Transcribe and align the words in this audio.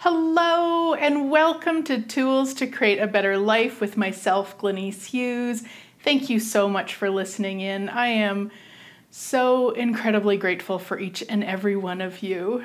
Hello, 0.00 0.92
and 0.92 1.30
welcome 1.30 1.82
to 1.84 2.02
Tools 2.02 2.52
to 2.54 2.66
Create 2.66 2.98
a 2.98 3.06
Better 3.06 3.38
Life 3.38 3.80
with 3.80 3.96
myself, 3.96 4.58
Glenise 4.58 5.06
Hughes. 5.06 5.64
Thank 6.04 6.28
you 6.28 6.38
so 6.38 6.68
much 6.68 6.94
for 6.94 7.08
listening 7.08 7.60
in. 7.60 7.88
I 7.88 8.08
am 8.08 8.50
so 9.10 9.70
incredibly 9.70 10.36
grateful 10.36 10.78
for 10.78 11.00
each 11.00 11.24
and 11.30 11.42
every 11.42 11.76
one 11.76 12.02
of 12.02 12.22
you. 12.22 12.62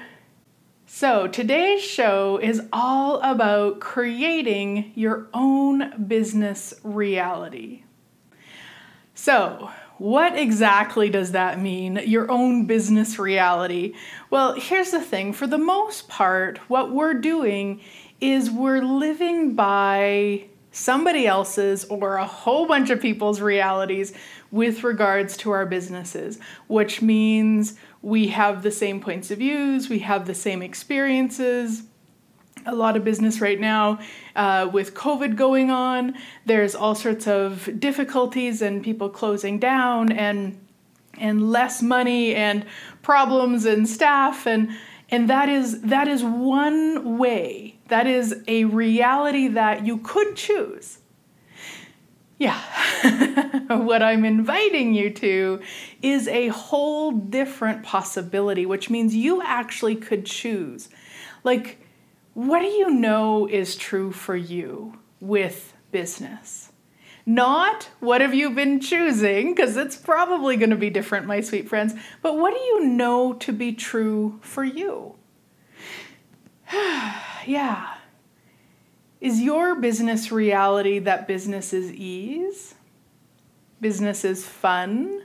So, 0.86 1.26
today's 1.26 1.82
show 1.82 2.38
is 2.38 2.64
all 2.74 3.22
about 3.22 3.80
creating 3.80 4.92
your 4.96 5.30
own 5.34 6.06
business 6.06 6.74
reality. 6.84 7.84
So, 9.16 9.72
what 10.02 10.36
exactly 10.36 11.12
does 11.12 11.34
that 11.34 11.62
mean? 11.62 12.02
Your 12.08 12.32
own 12.32 12.66
business 12.66 13.20
reality? 13.20 13.94
Well, 14.32 14.54
here's 14.54 14.90
the 14.90 15.00
thing 15.00 15.32
for 15.32 15.46
the 15.46 15.60
most 15.60 16.10
part, 16.10 16.58
what 16.68 16.92
we're 16.92 17.14
doing 17.14 17.82
is 18.20 18.50
we're 18.50 18.82
living 18.82 19.54
by 19.54 20.46
somebody 20.72 21.28
else's 21.28 21.86
or 21.86 22.16
a 22.16 22.26
whole 22.26 22.66
bunch 22.66 22.90
of 22.90 23.00
people's 23.00 23.42
realities 23.42 24.12
with 24.50 24.84
regards 24.84 25.38
to 25.38 25.52
our 25.52 25.68
businesses, 25.68 26.40
which 26.66 27.04
means 27.04 27.76
we 28.02 28.30
have 28.30 28.64
the 28.64 28.72
same 28.72 29.02
points 29.02 29.30
of 29.30 29.38
views, 29.38 29.88
we 29.88 30.00
have 30.00 30.26
the 30.26 30.34
same 30.34 30.64
experiences 30.64 31.84
a 32.66 32.76
lot 32.76 32.96
of 32.98 33.04
business 33.04 33.42
right 33.42 33.60
now 33.60 34.00
uh, 34.36 34.70
with 34.72 34.94
COVID 34.94 35.36
going 35.36 35.72
on. 35.72 36.16
There's 36.46 36.76
all 36.76 36.96
sorts 36.96 37.28
of 37.28 37.70
difficulties 37.80 38.62
and 38.62 38.84
people 38.84 39.10
closing 39.10 39.60
down 39.60 40.12
and 40.12 40.60
and 41.20 41.52
less 41.52 41.82
money 41.82 42.34
and 42.34 42.66
problems 43.02 43.66
and 43.66 43.88
staff 43.88 44.48
and 44.48 44.70
and 45.10 45.30
that 45.30 45.50
is 45.50 45.82
that 45.82 46.08
is 46.08 46.24
one 46.24 47.18
way. 47.18 47.78
That 47.90 48.08
is 48.08 48.42
a 48.48 48.64
reality 48.66 49.50
that 49.50 49.86
you 49.86 49.98
could 49.98 50.36
choose. 50.36 51.00
Yeah. 52.40 52.60
what 53.68 54.02
I'm 54.02 54.26
inviting 54.26 54.96
you 54.96 55.12
to 55.12 55.62
is 56.02 56.28
a 56.28 56.48
whole 56.48 57.12
different 57.12 57.84
possibility, 57.84 58.66
which 58.66 58.90
means 58.90 59.14
you 59.14 59.44
actually 59.44 59.96
could 59.96 60.26
choose. 60.26 60.90
Like 61.44 61.81
what 62.34 62.60
do 62.60 62.68
you 62.68 62.90
know 62.90 63.48
is 63.48 63.76
true 63.76 64.12
for 64.12 64.36
you 64.36 64.98
with 65.20 65.74
business? 65.92 66.72
Not 67.26 67.90
what 68.00 68.22
have 68.22 68.34
you 68.34 68.52
been 68.52 68.80
choosing, 68.80 69.54
because 69.54 69.78
it's 69.78 69.96
probably 69.96 70.58
going 70.58 70.72
to 70.72 70.76
be 70.76 70.90
different, 70.90 71.28
my 71.28 71.42
sweet 71.42 71.70
friends, 71.70 71.94
but 72.22 72.38
what 72.38 72.54
do 72.54 72.60
you 72.60 72.86
know 72.86 73.34
to 73.34 73.52
be 73.54 73.74
true 73.74 74.40
for 74.42 74.64
you? 74.64 75.16
yeah. 77.46 77.96
Is 79.20 79.40
your 79.42 79.76
business 79.76 80.32
reality 80.32 80.98
that 81.00 81.28
business 81.28 81.74
is 81.74 81.92
ease? 81.94 82.74
Business 83.80 84.26
is 84.26 84.46
fun? 84.46 85.22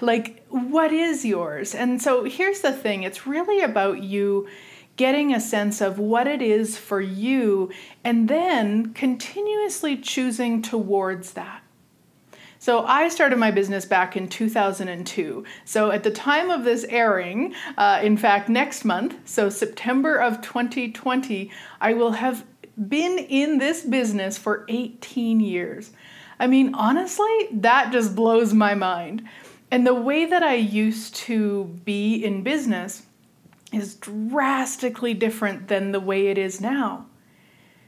Like, 0.00 0.44
what 0.48 0.92
is 0.92 1.24
yours? 1.24 1.74
And 1.74 2.00
so 2.00 2.24
here's 2.24 2.60
the 2.60 2.72
thing 2.72 3.02
it's 3.02 3.26
really 3.26 3.60
about 3.60 4.02
you 4.02 4.48
getting 4.96 5.34
a 5.34 5.40
sense 5.40 5.80
of 5.80 5.98
what 5.98 6.26
it 6.26 6.40
is 6.40 6.78
for 6.78 7.00
you 7.00 7.70
and 8.02 8.28
then 8.28 8.94
continuously 8.94 9.96
choosing 9.96 10.62
towards 10.62 11.32
that. 11.32 11.62
So 12.58 12.84
I 12.84 13.08
started 13.08 13.38
my 13.38 13.50
business 13.50 13.84
back 13.84 14.16
in 14.16 14.28
2002. 14.28 15.44
So 15.64 15.90
at 15.90 16.02
the 16.02 16.10
time 16.10 16.50
of 16.50 16.64
this 16.64 16.84
airing, 16.88 17.54
uh, 17.76 18.00
in 18.02 18.16
fact, 18.16 18.48
next 18.48 18.84
month, 18.84 19.16
so 19.28 19.48
September 19.50 20.16
of 20.16 20.40
2020, 20.40 21.50
I 21.80 21.92
will 21.92 22.12
have 22.12 22.44
been 22.88 23.18
in 23.18 23.58
this 23.58 23.82
business 23.82 24.36
for 24.38 24.64
18 24.68 25.40
years. 25.40 25.92
I 26.40 26.46
mean, 26.46 26.74
honestly, 26.74 27.48
that 27.52 27.92
just 27.92 28.16
blows 28.16 28.52
my 28.52 28.74
mind. 28.74 29.28
And 29.70 29.86
the 29.86 29.94
way 29.94 30.24
that 30.24 30.42
I 30.42 30.54
used 30.54 31.14
to 31.16 31.64
be 31.84 32.24
in 32.24 32.42
business 32.42 33.02
is 33.72 33.94
drastically 33.96 35.14
different 35.14 35.68
than 35.68 35.92
the 35.92 36.00
way 36.00 36.28
it 36.28 36.38
is 36.38 36.60
now. 36.60 37.06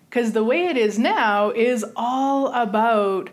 Because 0.08 0.32
the 0.32 0.44
way 0.44 0.66
it 0.66 0.76
is 0.76 0.98
now 0.98 1.50
is 1.50 1.84
all 1.94 2.48
about 2.52 3.30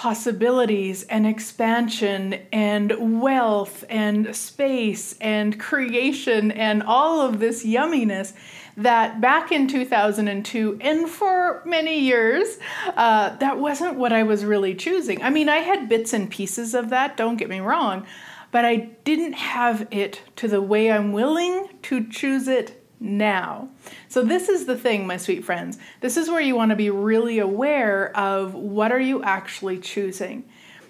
possibilities 0.00 1.02
and 1.10 1.26
expansion 1.26 2.32
and 2.54 3.20
wealth 3.20 3.84
and 3.90 4.34
space 4.34 5.14
and 5.20 5.60
creation 5.60 6.50
and 6.52 6.82
all 6.82 7.20
of 7.20 7.38
this 7.38 7.66
yumminess 7.66 8.32
that 8.78 9.20
back 9.20 9.52
in 9.52 9.68
2002 9.68 10.78
and 10.80 11.06
for 11.06 11.62
many 11.66 11.98
years, 11.98 12.56
uh, 12.96 13.36
that 13.36 13.58
wasn't 13.58 13.94
what 13.94 14.10
I 14.10 14.22
was 14.22 14.42
really 14.42 14.74
choosing. 14.74 15.22
I 15.22 15.28
mean, 15.28 15.50
I 15.50 15.58
had 15.58 15.86
bits 15.86 16.14
and 16.14 16.30
pieces 16.30 16.74
of 16.74 16.88
that, 16.88 17.18
don't 17.18 17.36
get 17.36 17.50
me 17.50 17.60
wrong, 17.60 18.06
but 18.52 18.64
I 18.64 18.76
didn't 19.04 19.34
have 19.34 19.86
it 19.90 20.22
to 20.36 20.48
the 20.48 20.62
way 20.62 20.90
I'm 20.90 21.12
willing 21.12 21.68
to 21.82 22.08
choose 22.08 22.48
it 22.48 22.79
now. 23.00 23.68
So 24.08 24.22
this 24.22 24.48
is 24.48 24.66
the 24.66 24.76
thing, 24.76 25.06
my 25.06 25.16
sweet 25.16 25.44
friends. 25.44 25.78
This 26.00 26.16
is 26.16 26.28
where 26.28 26.40
you 26.40 26.54
want 26.54 26.70
to 26.70 26.76
be 26.76 26.90
really 26.90 27.38
aware 27.38 28.14
of 28.16 28.54
what 28.54 28.92
are 28.92 29.00
you 29.00 29.22
actually 29.22 29.78
choosing. 29.78 30.44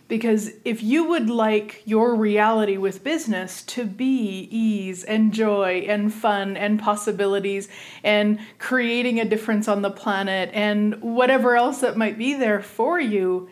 Because 0.08 0.50
if 0.64 0.82
you 0.82 1.04
would 1.04 1.30
like 1.30 1.82
your 1.84 2.16
reality 2.16 2.76
with 2.76 3.04
business 3.04 3.62
to 3.62 3.84
be 3.84 4.48
ease 4.50 5.04
and 5.04 5.32
joy 5.32 5.86
and 5.88 6.12
fun 6.12 6.56
and 6.56 6.80
possibilities 6.80 7.68
and 8.02 8.40
creating 8.58 9.20
a 9.20 9.24
difference 9.24 9.68
on 9.68 9.82
the 9.82 9.90
planet 9.90 10.50
and 10.52 11.00
whatever 11.00 11.54
else 11.54 11.80
that 11.82 11.96
might 11.96 12.18
be 12.18 12.34
there 12.34 12.60
for 12.60 12.98
you, 12.98 13.48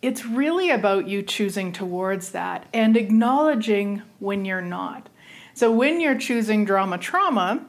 it's 0.00 0.24
really 0.24 0.70
about 0.70 1.06
you 1.06 1.22
choosing 1.22 1.70
towards 1.70 2.30
that 2.30 2.66
and 2.72 2.96
acknowledging 2.96 4.00
when 4.20 4.46
you're 4.46 4.62
not. 4.62 5.10
So 5.52 5.70
when 5.70 6.00
you're 6.00 6.18
choosing 6.18 6.64
drama 6.64 6.96
trauma, 6.96 7.66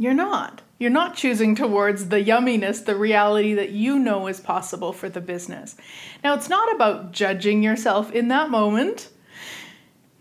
you're 0.00 0.14
not. 0.14 0.62
You're 0.78 0.88
not 0.88 1.14
choosing 1.14 1.54
towards 1.54 2.08
the 2.08 2.24
yumminess, 2.24 2.86
the 2.86 2.96
reality 2.96 3.52
that 3.52 3.68
you 3.68 3.98
know 3.98 4.28
is 4.28 4.40
possible 4.40 4.94
for 4.94 5.10
the 5.10 5.20
business. 5.20 5.76
Now, 6.24 6.32
it's 6.32 6.48
not 6.48 6.74
about 6.74 7.12
judging 7.12 7.62
yourself 7.62 8.10
in 8.10 8.28
that 8.28 8.48
moment. 8.48 9.10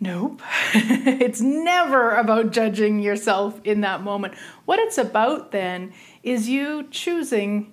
Nope. 0.02 0.42
it's 0.74 1.40
never 1.40 2.14
about 2.14 2.52
judging 2.52 3.00
yourself 3.00 3.62
in 3.64 3.80
that 3.80 4.04
moment. 4.04 4.34
What 4.66 4.80
it's 4.80 4.98
about 4.98 5.54
then 5.54 5.94
is 6.24 6.50
you 6.50 6.90
choosing 6.92 7.72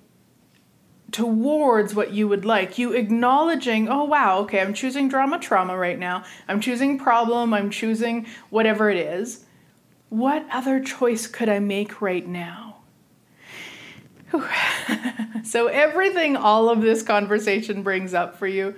towards 1.10 1.92
what 1.92 2.12
you 2.12 2.28
would 2.28 2.44
like. 2.44 2.78
You 2.78 2.92
acknowledging, 2.92 3.88
oh 3.88 4.04
wow, 4.04 4.38
okay, 4.42 4.60
I'm 4.60 4.74
choosing 4.74 5.08
drama 5.08 5.40
trauma 5.40 5.76
right 5.76 5.98
now. 5.98 6.22
I'm 6.46 6.60
choosing 6.60 7.00
problem, 7.00 7.52
I'm 7.52 7.70
choosing 7.70 8.26
whatever 8.50 8.90
it 8.90 8.96
is. 8.96 9.45
What 10.08 10.46
other 10.50 10.80
choice 10.80 11.26
could 11.26 11.48
I 11.48 11.58
make 11.58 12.00
right 12.00 12.26
now? 12.26 12.76
so, 15.44 15.68
everything 15.68 16.36
all 16.36 16.68
of 16.68 16.80
this 16.80 17.02
conversation 17.02 17.82
brings 17.82 18.12
up 18.12 18.38
for 18.38 18.46
you 18.46 18.74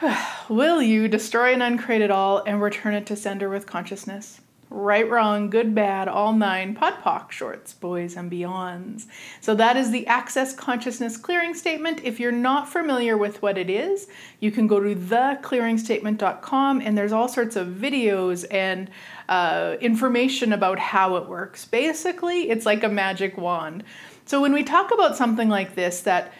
will 0.48 0.82
you 0.82 1.08
destroy 1.08 1.52
and 1.52 1.62
uncreate 1.62 2.02
it 2.02 2.10
all 2.10 2.42
and 2.44 2.60
return 2.60 2.94
it 2.94 3.06
to 3.06 3.16
sender 3.16 3.48
with 3.48 3.66
consciousness? 3.66 4.40
Right, 4.76 5.08
wrong, 5.08 5.50
good, 5.50 5.72
bad, 5.72 6.08
all 6.08 6.32
nine, 6.32 6.74
POD 6.74 6.94
POC, 6.94 7.30
shorts, 7.30 7.72
boys, 7.72 8.16
and 8.16 8.28
beyonds. 8.28 9.06
So 9.40 9.54
that 9.54 9.76
is 9.76 9.92
the 9.92 10.04
Access 10.08 10.52
Consciousness 10.52 11.16
Clearing 11.16 11.54
Statement. 11.54 12.00
If 12.02 12.18
you're 12.18 12.32
not 12.32 12.68
familiar 12.68 13.16
with 13.16 13.40
what 13.40 13.56
it 13.56 13.70
is, 13.70 14.08
you 14.40 14.50
can 14.50 14.66
go 14.66 14.80
to 14.80 14.96
theclearingstatement.com 14.96 16.80
and 16.80 16.98
there's 16.98 17.12
all 17.12 17.28
sorts 17.28 17.54
of 17.54 17.68
videos 17.68 18.44
and 18.50 18.90
uh, 19.28 19.76
information 19.80 20.52
about 20.52 20.80
how 20.80 21.14
it 21.18 21.28
works. 21.28 21.64
Basically, 21.64 22.50
it's 22.50 22.66
like 22.66 22.82
a 22.82 22.88
magic 22.88 23.38
wand. 23.38 23.84
So 24.24 24.40
when 24.40 24.52
we 24.52 24.64
talk 24.64 24.92
about 24.92 25.16
something 25.16 25.48
like 25.48 25.76
this 25.76 26.00
that 26.00 26.32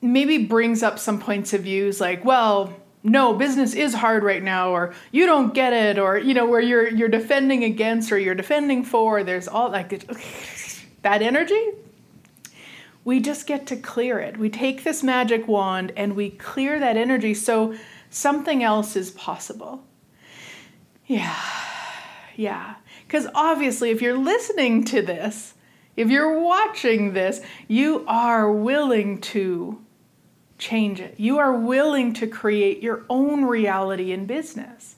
maybe 0.00 0.46
brings 0.46 0.82
up 0.82 0.98
some 0.98 1.20
points 1.20 1.52
of 1.52 1.64
views 1.64 2.00
like, 2.00 2.24
well, 2.24 2.74
no, 3.02 3.32
business 3.34 3.74
is 3.74 3.94
hard 3.94 4.22
right 4.22 4.42
now, 4.42 4.70
or 4.70 4.94
you 5.10 5.26
don't 5.26 5.54
get 5.54 5.72
it, 5.72 5.98
or 5.98 6.18
you 6.18 6.34
know, 6.34 6.46
where 6.46 6.60
you're 6.60 6.88
you're 6.88 7.08
defending 7.08 7.64
against 7.64 8.12
or 8.12 8.18
you're 8.18 8.34
defending 8.34 8.84
for, 8.84 9.24
there's 9.24 9.48
all 9.48 9.70
like 9.70 9.90
that 11.02 11.22
energy. 11.22 11.70
We 13.02 13.20
just 13.20 13.46
get 13.46 13.66
to 13.68 13.76
clear 13.76 14.18
it. 14.18 14.36
We 14.36 14.50
take 14.50 14.84
this 14.84 15.02
magic 15.02 15.48
wand 15.48 15.92
and 15.96 16.14
we 16.14 16.30
clear 16.30 16.78
that 16.78 16.98
energy 16.98 17.32
so 17.32 17.74
something 18.10 18.62
else 18.62 18.94
is 18.94 19.10
possible. 19.10 19.82
Yeah. 21.06 21.34
Yeah. 22.36 22.74
Because 23.06 23.26
obviously, 23.34 23.90
if 23.90 24.02
you're 24.02 24.18
listening 24.18 24.84
to 24.84 25.02
this, 25.02 25.54
if 25.96 26.08
you're 26.10 26.38
watching 26.38 27.14
this, 27.14 27.40
you 27.66 28.04
are 28.06 28.52
willing 28.52 29.20
to 29.22 29.80
change 30.60 31.00
it. 31.00 31.18
You 31.18 31.38
are 31.38 31.52
willing 31.52 32.12
to 32.14 32.26
create 32.26 32.82
your 32.82 33.04
own 33.08 33.44
reality 33.44 34.12
in 34.12 34.26
business. 34.26 34.94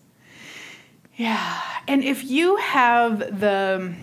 Yeah. 1.17 1.61
And 1.89 2.05
if 2.05 2.25
you 2.25 2.57
have 2.57 3.41
the 3.41 3.95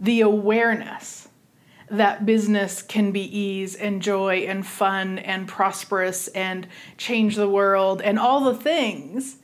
the 0.00 0.20
awareness 0.22 1.28
that 1.88 2.26
business 2.26 2.82
can 2.82 3.12
be 3.12 3.38
ease 3.38 3.74
and 3.74 4.02
joy 4.02 4.38
and 4.48 4.66
fun 4.66 5.18
and 5.18 5.46
prosperous 5.46 6.28
and 6.28 6.66
change 6.96 7.36
the 7.36 7.48
world 7.48 8.02
and 8.02 8.18
all 8.18 8.44
the 8.44 8.54
things, 8.54 9.36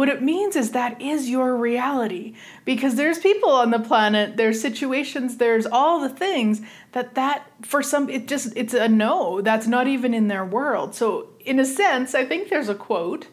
what 0.00 0.08
it 0.08 0.22
means 0.22 0.56
is 0.56 0.70
that 0.70 0.98
is 0.98 1.28
your 1.28 1.54
reality. 1.54 2.34
Because 2.64 2.94
there's 2.94 3.18
people 3.18 3.50
on 3.50 3.70
the 3.70 3.78
planet 3.78 4.38
there's 4.38 4.58
situations 4.58 5.36
there's 5.36 5.66
all 5.66 6.00
the 6.00 6.08
things 6.08 6.62
that 6.92 7.14
that 7.16 7.46
for 7.60 7.82
some 7.82 8.08
it 8.08 8.26
just 8.26 8.54
it's 8.56 8.72
a 8.72 8.88
no. 8.88 9.42
That's 9.42 9.66
not 9.66 9.86
even 9.88 10.14
in 10.14 10.28
their 10.28 10.42
world. 10.42 10.94
So 10.94 11.28
in 11.40 11.60
a 11.60 11.66
sense 11.66 12.14
i 12.14 12.24
think 12.24 12.48
there's 12.48 12.70
a 12.70 12.74
quote. 12.74 13.28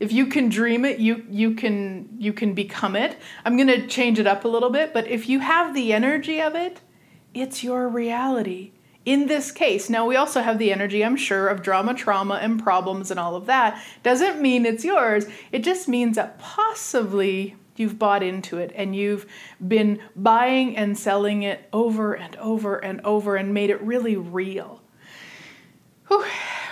If 0.00 0.10
you 0.10 0.26
can 0.26 0.48
dream 0.48 0.84
it 0.84 0.98
you 0.98 1.24
you 1.30 1.54
can 1.54 2.08
you 2.18 2.32
can 2.32 2.54
become 2.54 2.96
it. 2.96 3.16
I'm 3.44 3.56
going 3.56 3.68
to 3.68 3.86
change 3.86 4.18
it 4.18 4.26
up 4.26 4.44
a 4.44 4.48
little 4.48 4.70
bit 4.70 4.92
but 4.92 5.06
if 5.06 5.28
you 5.28 5.38
have 5.38 5.74
the 5.74 5.92
energy 5.92 6.42
of 6.42 6.56
it 6.56 6.80
it's 7.34 7.62
your 7.62 7.88
reality 7.88 8.72
in 9.04 9.26
this 9.26 9.50
case 9.50 9.88
now 9.88 10.06
we 10.06 10.16
also 10.16 10.40
have 10.40 10.58
the 10.58 10.72
energy 10.72 11.04
i'm 11.04 11.16
sure 11.16 11.48
of 11.48 11.62
drama 11.62 11.94
trauma 11.94 12.34
and 12.34 12.62
problems 12.62 13.10
and 13.10 13.18
all 13.18 13.34
of 13.34 13.46
that 13.46 13.82
doesn't 14.02 14.40
mean 14.40 14.66
it's 14.66 14.84
yours 14.84 15.26
it 15.52 15.64
just 15.64 15.88
means 15.88 16.16
that 16.16 16.38
possibly 16.38 17.56
you've 17.76 17.98
bought 17.98 18.22
into 18.22 18.58
it 18.58 18.72
and 18.74 18.94
you've 18.94 19.26
been 19.66 19.98
buying 20.14 20.76
and 20.76 20.98
selling 20.98 21.42
it 21.42 21.68
over 21.72 22.14
and 22.14 22.36
over 22.36 22.76
and 22.76 23.00
over 23.02 23.36
and 23.36 23.54
made 23.54 23.70
it 23.70 23.80
really 23.80 24.16
real 24.16 24.82
Whew 26.08 26.24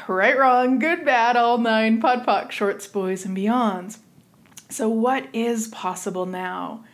right, 0.09 0.39
wrong, 0.39 0.79
good, 0.79 1.05
bad, 1.05 1.37
all 1.37 1.59
nine, 1.59 2.01
pod, 2.01 2.27
poc, 2.27 2.51
shorts, 2.51 2.87
boys, 2.87 3.25
and 3.25 3.37
beyonds. 3.37 3.99
So, 4.69 4.89
what 4.89 5.29
is 5.33 5.69
possible 5.69 6.27
now 6.27 6.85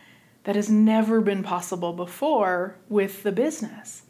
that 0.43 0.55
has 0.55 0.69
never 0.69 1.21
been 1.21 1.41
possible 1.41 1.93
before 1.93 2.77
with 2.89 3.23
the 3.23 3.31
business? 3.31 4.03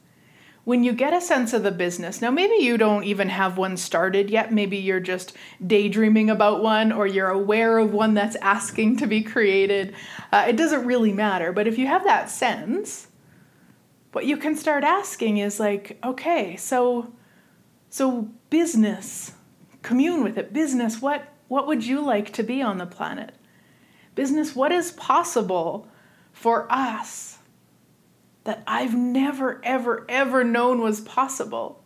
When 0.65 0.83
you 0.83 0.93
get 0.93 1.13
a 1.13 1.21
sense 1.21 1.53
of 1.53 1.61
the 1.61 1.71
business, 1.71 2.23
now 2.23 2.31
maybe 2.31 2.55
you 2.55 2.75
don't 2.77 3.03
even 3.03 3.29
have 3.29 3.55
one 3.55 3.77
started 3.77 4.31
yet, 4.31 4.51
maybe 4.51 4.77
you're 4.77 4.99
just 4.99 5.33
daydreaming 5.65 6.31
about 6.31 6.63
one 6.63 6.91
or 6.91 7.05
you're 7.05 7.29
aware 7.29 7.77
of 7.77 7.93
one 7.93 8.15
that's 8.15 8.35
asking 8.37 8.97
to 8.97 9.05
be 9.05 9.21
created. 9.21 9.93
Uh, 10.31 10.45
it 10.47 10.57
doesn't 10.57 10.87
really 10.87 11.13
matter, 11.13 11.53
but 11.53 11.67
if 11.67 11.77
you 11.77 11.85
have 11.85 12.03
that 12.03 12.31
sense, 12.31 13.07
what 14.11 14.25
you 14.25 14.37
can 14.37 14.55
start 14.55 14.83
asking 14.83 15.37
is 15.37 15.59
like, 15.59 15.99
okay, 16.03 16.55
so 16.55 17.13
so 17.91 18.29
business, 18.49 19.33
commune 19.83 20.23
with 20.23 20.37
it. 20.37 20.51
Business, 20.51 20.99
what 20.99 21.31
what 21.47 21.67
would 21.67 21.85
you 21.85 22.01
like 22.01 22.33
to 22.33 22.43
be 22.43 22.63
on 22.63 22.79
the 22.79 22.87
planet? 22.87 23.35
Business, 24.15 24.55
what 24.55 24.71
is 24.71 24.93
possible 24.93 25.87
for 26.33 26.65
us 26.71 27.34
that 28.45 28.63
I've 28.65 28.95
never 28.95 29.61
ever 29.63 30.05
ever 30.07 30.43
known 30.43 30.81
was 30.81 31.01
possible? 31.01 31.83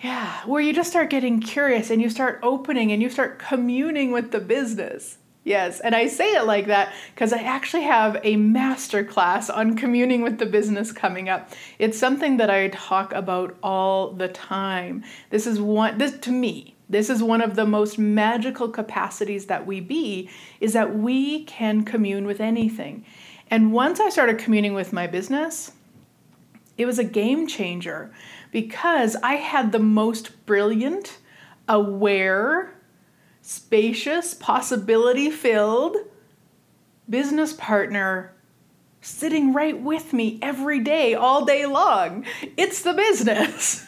Yeah, 0.00 0.44
where 0.46 0.60
you 0.60 0.72
just 0.72 0.90
start 0.90 1.10
getting 1.10 1.40
curious 1.40 1.90
and 1.90 2.00
you 2.00 2.08
start 2.08 2.38
opening 2.42 2.92
and 2.92 3.02
you 3.02 3.10
start 3.10 3.40
communing 3.40 4.12
with 4.12 4.30
the 4.30 4.38
business. 4.38 5.18
Yes, 5.42 5.80
and 5.80 5.94
I 5.94 6.08
say 6.08 6.34
it 6.34 6.44
like 6.44 6.66
that 6.66 6.92
because 7.14 7.32
I 7.32 7.38
actually 7.38 7.84
have 7.84 8.20
a 8.22 8.36
master 8.36 9.02
class 9.02 9.48
on 9.48 9.76
communing 9.76 10.20
with 10.20 10.38
the 10.38 10.46
business 10.46 10.92
coming 10.92 11.28
up. 11.28 11.50
It's 11.78 11.98
something 11.98 12.36
that 12.36 12.50
I 12.50 12.68
talk 12.68 13.12
about 13.14 13.56
all 13.62 14.12
the 14.12 14.28
time. 14.28 15.04
This 15.30 15.46
is 15.46 15.58
one 15.60 15.96
this 15.98 16.18
to 16.18 16.30
me, 16.30 16.76
this 16.88 17.10
is 17.10 17.22
one 17.22 17.40
of 17.40 17.54
the 17.54 17.66
most 17.66 17.98
magical 17.98 18.68
capacities 18.68 19.46
that 19.46 19.66
we 19.66 19.80
be 19.80 20.30
is 20.60 20.72
that 20.72 20.96
we 20.96 21.44
can 21.44 21.84
commune 21.84 22.26
with 22.26 22.40
anything. 22.40 23.04
And 23.50 23.72
once 23.72 24.00
I 24.00 24.08
started 24.08 24.38
communing 24.38 24.74
with 24.74 24.92
my 24.92 25.06
business, 25.06 25.72
it 26.76 26.86
was 26.86 26.98
a 26.98 27.04
game 27.04 27.46
changer 27.46 28.12
because 28.52 29.16
I 29.16 29.34
had 29.34 29.72
the 29.72 29.78
most 29.78 30.46
brilliant, 30.46 31.18
aware, 31.68 32.74
spacious, 33.42 34.34
possibility 34.34 35.30
filled 35.30 35.96
business 37.08 37.52
partner 37.54 38.34
sitting 39.00 39.52
right 39.52 39.80
with 39.80 40.12
me 40.12 40.38
every 40.42 40.80
day, 40.80 41.14
all 41.14 41.44
day 41.44 41.64
long. 41.66 42.24
It's 42.56 42.82
the 42.82 42.92
business. 42.92 43.86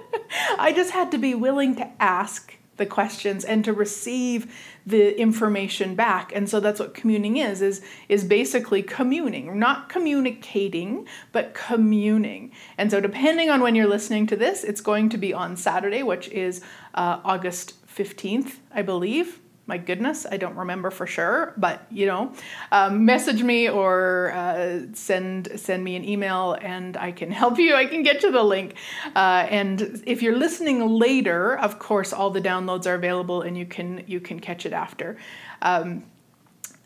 I 0.58 0.72
just 0.74 0.92
had 0.92 1.10
to 1.10 1.18
be 1.18 1.34
willing 1.34 1.76
to 1.76 1.90
ask 2.00 2.56
the 2.82 2.86
questions 2.86 3.44
and 3.44 3.64
to 3.64 3.72
receive 3.72 4.52
the 4.84 5.16
information 5.16 5.94
back. 5.94 6.32
And 6.34 6.48
so 6.50 6.58
that's 6.58 6.80
what 6.80 6.94
communing 6.94 7.36
is 7.36 7.62
is 7.62 7.80
is 8.08 8.24
basically 8.24 8.82
communing. 8.82 9.58
Not 9.58 9.88
communicating 9.88 11.06
but 11.30 11.54
communing. 11.54 12.50
And 12.76 12.90
so 12.90 13.00
depending 13.00 13.50
on 13.50 13.60
when 13.60 13.76
you're 13.76 13.86
listening 13.86 14.26
to 14.26 14.36
this 14.36 14.64
it's 14.64 14.80
going 14.80 15.08
to 15.10 15.18
be 15.18 15.32
on 15.32 15.56
saturday 15.56 16.02
which 16.02 16.28
is 16.28 16.60
uh, 16.94 17.20
august 17.24 17.74
15th, 17.86 18.56
I 18.74 18.82
believe. 18.82 19.41
My 19.72 19.78
goodness, 19.78 20.26
I 20.30 20.36
don't 20.36 20.56
remember 20.56 20.90
for 20.90 21.06
sure, 21.06 21.54
but 21.56 21.86
you 21.90 22.04
know, 22.04 22.34
um, 22.72 23.06
message 23.06 23.42
me 23.42 23.70
or 23.70 24.30
uh, 24.34 24.80
send 24.92 25.48
send 25.58 25.82
me 25.82 25.96
an 25.96 26.04
email, 26.04 26.58
and 26.60 26.94
I 26.94 27.10
can 27.10 27.30
help 27.42 27.58
you. 27.58 27.74
I 27.74 27.86
can 27.86 28.02
get 28.02 28.22
you 28.22 28.30
the 28.30 28.42
link. 28.42 28.74
Uh, 29.16 29.46
and 29.48 30.02
if 30.06 30.20
you're 30.20 30.36
listening 30.36 30.86
later, 30.86 31.56
of 31.56 31.78
course, 31.78 32.12
all 32.12 32.28
the 32.28 32.42
downloads 32.42 32.86
are 32.86 32.92
available, 32.92 33.40
and 33.40 33.56
you 33.56 33.64
can 33.64 34.04
you 34.06 34.20
can 34.20 34.40
catch 34.40 34.66
it 34.66 34.74
after. 34.74 35.16
Um, 35.62 36.04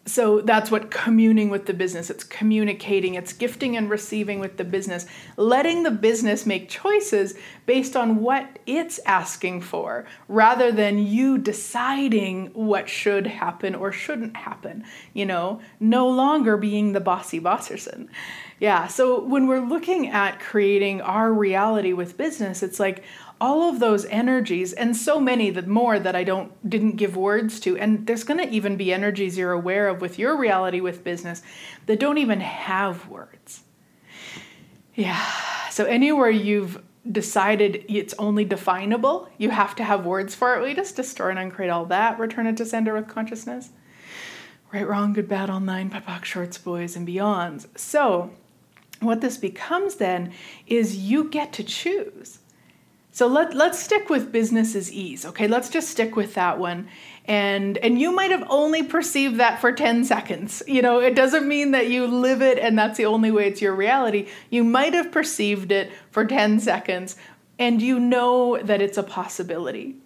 so 0.07 0.41
that's 0.41 0.71
what 0.71 0.91
communing 0.91 1.51
with 1.51 1.67
the 1.67 1.75
business. 1.75 2.11
It's 2.11 2.25
communicating. 2.25 3.15
It's 3.15 3.33
gifting 3.33 3.77
and 3.77 3.91
receiving 3.91 4.39
with 4.39 4.57
the 4.57 4.65
business. 4.65 5.05
Letting 5.37 5.83
the 5.83 5.91
business 5.91 6.47
make 6.47 6.69
choices 6.69 7.35
based 7.67 7.97
on 7.97 8.23
what 8.23 8.59
it's 8.67 9.01
asking 9.05 9.63
for 9.63 10.07
rather 10.29 10.71
than 10.71 11.05
you 11.05 11.39
deciding 11.39 12.47
what 12.55 12.89
should 12.89 13.27
happen 13.27 13.75
or 13.75 13.91
shouldn't 13.91 14.37
happen 14.37 14.85
you 15.13 15.25
know? 15.27 15.61
No 15.81 16.09
longer 16.09 16.57
being 16.57 16.93
the 16.93 17.01
bossy 17.01 17.41
bosserson. 17.41 18.09
Yeah 18.59 18.87
so 18.87 19.23
when 19.23 19.47
we're 19.47 19.67
looking 19.67 20.09
at 20.09 20.41
creating 20.41 21.01
our 21.03 21.33
reality 21.33 21.93
with 21.93 22.17
business 22.17 22.63
it's 22.63 22.81
like 22.81 23.03
all 23.41 23.69
of 23.69 23.81
those 23.81 24.05
energies 24.07 24.73
and 24.73 24.97
so 24.97 25.21
many 25.21 25.51
that 25.51 25.67
more 25.67 25.99
that 25.99 26.17
I 26.17 26.25
don't 26.25 26.69
didn't 26.69 26.97
give 26.97 27.17
words 27.17 27.61
to 27.61 27.77
and 27.77 28.07
there's 28.07 28.25
going 28.25 28.41
to 28.41 28.53
even 28.55 28.77
be 28.77 28.93
energies 28.93 29.37
you're 29.37 29.53
aware 29.53 29.89
of 29.89 30.01
with 30.01 30.19
your 30.19 30.37
reality 30.37 30.81
with 30.81 31.05
business 31.05 31.43
that 31.87 32.01
don't 32.01 32.19
even 32.19 32.41
have 32.41 33.09
words. 33.09 33.63
Yeah. 34.95 35.23
So 35.71 35.85
anywhere 35.85 36.31
you've 36.31 36.83
decided 37.11 37.85
it's 37.89 38.15
only 38.19 38.45
definable, 38.45 39.29
you 39.39 39.51
have 39.51 39.77
to 39.77 39.85
have 39.85 40.05
words 40.05 40.35
for 40.35 40.57
it. 40.57 40.63
We 40.63 40.75
just 40.75 40.97
destroy 40.97 41.31
and 41.31 41.39
uncreate 41.39 41.71
all 41.71 41.87
that, 41.87 42.19
return 42.19 42.47
it 42.47 42.57
to 42.57 42.65
sender 42.65 42.95
with 42.95 43.07
consciousness. 43.07 43.71
Right, 44.73 44.87
wrong, 44.87 45.13
good, 45.13 45.29
bad, 45.29 45.49
all 45.49 45.61
nine, 45.61 45.91
pop, 45.91 46.25
shorts, 46.25 46.59
boys, 46.59 46.97
and 46.97 47.07
beyonds. 47.07 47.67
So, 47.79 48.33
what 49.01 49.21
this 49.21 49.37
becomes 49.37 49.97
then 49.97 50.33
is 50.67 50.97
you 50.97 51.31
get 51.31 51.53
to 51.55 51.63
choose. 51.63 52.41
So 53.17 53.29
let, 53.29 53.55
let's 53.55 53.79
stick 53.79 54.11
with 54.11 54.31
business 54.31 54.75
as 54.75 54.93
ease, 54.93 55.25
okay? 55.25 55.49
Let's 55.49 55.71
just 55.71 55.89
stick 55.89 56.17
with 56.17 56.35
that 56.35 56.59
one. 56.59 56.87
And, 57.25 57.79
and 57.79 57.99
you 57.99 58.13
might 58.13 58.31
have 58.31 58.45
only 58.51 58.83
perceived 58.83 59.39
that 59.39 59.59
for 59.59 59.73
10 59.73 60.05
seconds. 60.05 60.63
You 60.67 60.83
know, 60.83 61.01
it 61.01 61.17
doesn't 61.17 61.49
mean 61.49 61.71
that 61.71 61.89
you 61.89 62.07
live 62.07 62.43
it 62.43 62.59
and 62.59 62.79
that's 62.79 62.99
the 62.99 63.07
only 63.07 63.31
way 63.31 63.47
it's 63.47 63.63
your 63.63 63.75
reality. 63.75 64.29
You 64.51 64.65
might 64.65 64.93
have 64.93 65.13
perceived 65.13 65.73
it 65.73 65.93
for 66.11 66.27
10 66.27 66.61
seconds 66.61 67.17
and 67.59 67.81
you 67.81 67.99
know 67.99 68.59
that 68.63 68.83
it's 68.83 68.99
a 68.99 69.03
possibility. 69.03 69.97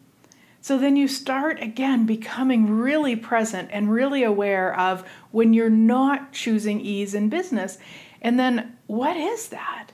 So 0.61 0.79
then 0.79 0.95
you 0.95 1.09
start 1.09 1.61
again 1.61 2.07
becoming 2.07 2.71
really 2.71 3.17
present 3.17 3.71
and 3.73 3.91
really 3.91 4.23
aware 4.23 4.79
of 4.79 5.05
when 5.33 5.53
you're 5.53 5.69
not 5.69 6.33
choosing 6.33 6.81
ease 6.81 7.15
in 7.17 7.29
business. 7.29 7.77
And 8.23 8.39
then 8.39 8.79
what 8.87 9.17
is 9.17 9.49
that? 9.49 9.89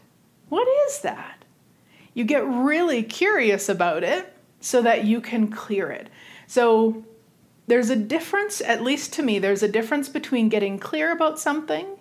What 0.50 0.68
is 0.86 1.00
that? 1.00 1.35
You 2.16 2.24
get 2.24 2.46
really 2.46 3.02
curious 3.02 3.68
about 3.68 4.02
it 4.02 4.32
so 4.58 4.80
that 4.80 5.04
you 5.04 5.20
can 5.20 5.48
clear 5.48 5.90
it. 5.90 6.08
So 6.46 7.04
there's 7.66 7.90
a 7.90 7.96
difference, 7.96 8.62
at 8.62 8.82
least 8.82 9.12
to 9.12 9.22
me, 9.22 9.38
there's 9.38 9.62
a 9.62 9.68
difference 9.68 10.08
between 10.08 10.48
getting 10.48 10.78
clear 10.78 11.12
about 11.12 11.38
something 11.38 11.98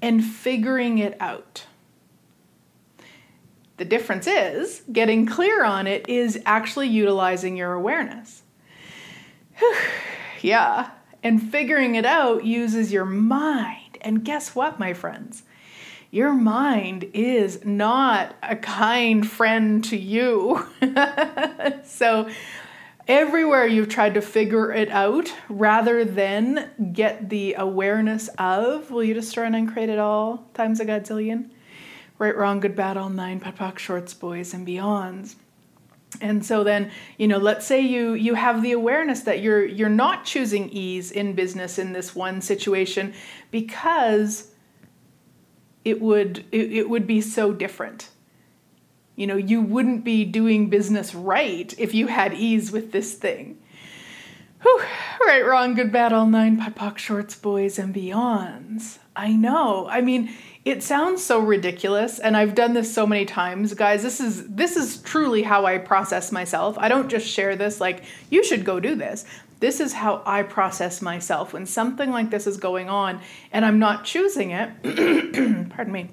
and 0.00 0.24
figuring 0.24 0.96
it 0.96 1.14
out. 1.20 1.66
The 3.76 3.84
difference 3.84 4.26
is 4.26 4.80
getting 4.90 5.26
clear 5.26 5.62
on 5.62 5.86
it 5.86 6.08
is 6.08 6.40
actually 6.46 6.88
utilizing 6.88 7.54
your 7.54 7.74
awareness. 7.74 8.44
yeah, 10.40 10.92
and 11.22 11.42
figuring 11.52 11.96
it 11.96 12.06
out 12.06 12.46
uses 12.46 12.94
your 12.94 13.04
mind. 13.04 13.98
And 14.00 14.24
guess 14.24 14.54
what, 14.54 14.78
my 14.78 14.94
friends? 14.94 15.42
Your 16.14 16.32
mind 16.32 17.10
is 17.12 17.64
not 17.64 18.36
a 18.40 18.54
kind 18.54 19.28
friend 19.28 19.82
to 19.82 19.96
you. 19.96 20.64
so, 21.84 22.28
everywhere 23.08 23.66
you've 23.66 23.88
tried 23.88 24.14
to 24.14 24.22
figure 24.22 24.72
it 24.72 24.88
out 24.90 25.34
rather 25.48 26.04
than 26.04 26.70
get 26.92 27.28
the 27.30 27.54
awareness 27.54 28.28
of 28.38 28.90
will 28.92 29.02
you 29.02 29.12
destroy 29.12 29.44
and 29.44 29.56
uncreate 29.56 29.90
it 29.90 29.98
all 29.98 30.48
times 30.54 30.80
a 30.80 30.86
godzillion 30.86 31.50
right 32.18 32.34
wrong 32.34 32.60
good 32.60 32.74
bad 32.74 32.96
all 32.96 33.10
nine 33.10 33.38
POD 33.38 33.78
shorts 33.78 34.14
boys 34.14 34.54
and 34.54 34.66
beyonds 34.66 35.34
and 36.22 36.46
so 36.46 36.64
then 36.64 36.90
you 37.18 37.28
know 37.28 37.36
let's 37.36 37.66
say 37.66 37.78
you 37.78 38.14
you 38.14 38.32
have 38.32 38.62
the 38.62 38.72
awareness 38.72 39.20
that 39.20 39.42
you're 39.42 39.66
you're 39.66 39.90
not 39.90 40.24
choosing 40.24 40.70
ease 40.70 41.10
in 41.10 41.34
business 41.34 41.78
in 41.78 41.92
this 41.92 42.14
one 42.14 42.40
situation 42.40 43.12
because 43.50 44.53
it 45.84 46.00
would 46.00 46.44
it, 46.50 46.72
it 46.72 46.88
would 46.88 47.06
be 47.06 47.20
so 47.20 47.52
different 47.52 48.10
you 49.16 49.26
know, 49.26 49.36
you 49.36 49.62
wouldn't 49.62 50.04
be 50.04 50.24
doing 50.24 50.68
business 50.68 51.14
right 51.14 51.72
if 51.78 51.94
you 51.94 52.08
had 52.08 52.34
ease 52.34 52.72
with 52.72 52.92
this 52.92 53.14
thing. 53.14 53.58
Whew, 54.62 54.82
right, 55.26 55.44
wrong, 55.44 55.74
good, 55.74 55.92
bad, 55.92 56.12
all 56.12 56.26
nine, 56.26 56.56
POD 56.56 56.98
shorts, 56.98 57.34
boys, 57.36 57.78
and 57.78 57.94
beyonds. 57.94 58.98
I 59.14 59.32
know. 59.32 59.86
I 59.88 60.00
mean, 60.00 60.32
it 60.64 60.82
sounds 60.82 61.22
so 61.22 61.38
ridiculous, 61.38 62.18
and 62.18 62.36
I've 62.36 62.54
done 62.54 62.72
this 62.72 62.92
so 62.92 63.06
many 63.06 63.26
times, 63.26 63.74
guys. 63.74 64.02
This 64.02 64.20
is 64.20 64.48
this 64.48 64.76
is 64.76 64.96
truly 65.02 65.42
how 65.42 65.66
I 65.66 65.78
process 65.78 66.32
myself. 66.32 66.76
I 66.78 66.88
don't 66.88 67.10
just 67.10 67.28
share 67.28 67.54
this 67.54 67.80
like 67.80 68.02
you 68.30 68.42
should 68.42 68.64
go 68.64 68.80
do 68.80 68.94
this. 68.96 69.26
This 69.60 69.80
is 69.80 69.94
how 69.94 70.22
I 70.26 70.42
process 70.42 71.00
myself 71.00 71.52
when 71.52 71.66
something 71.66 72.10
like 72.10 72.30
this 72.30 72.46
is 72.46 72.56
going 72.56 72.88
on 72.88 73.20
and 73.52 73.64
I'm 73.64 73.78
not 73.78 74.04
choosing 74.04 74.50
it. 74.50 74.70
pardon 75.70 75.92
me. 75.92 76.10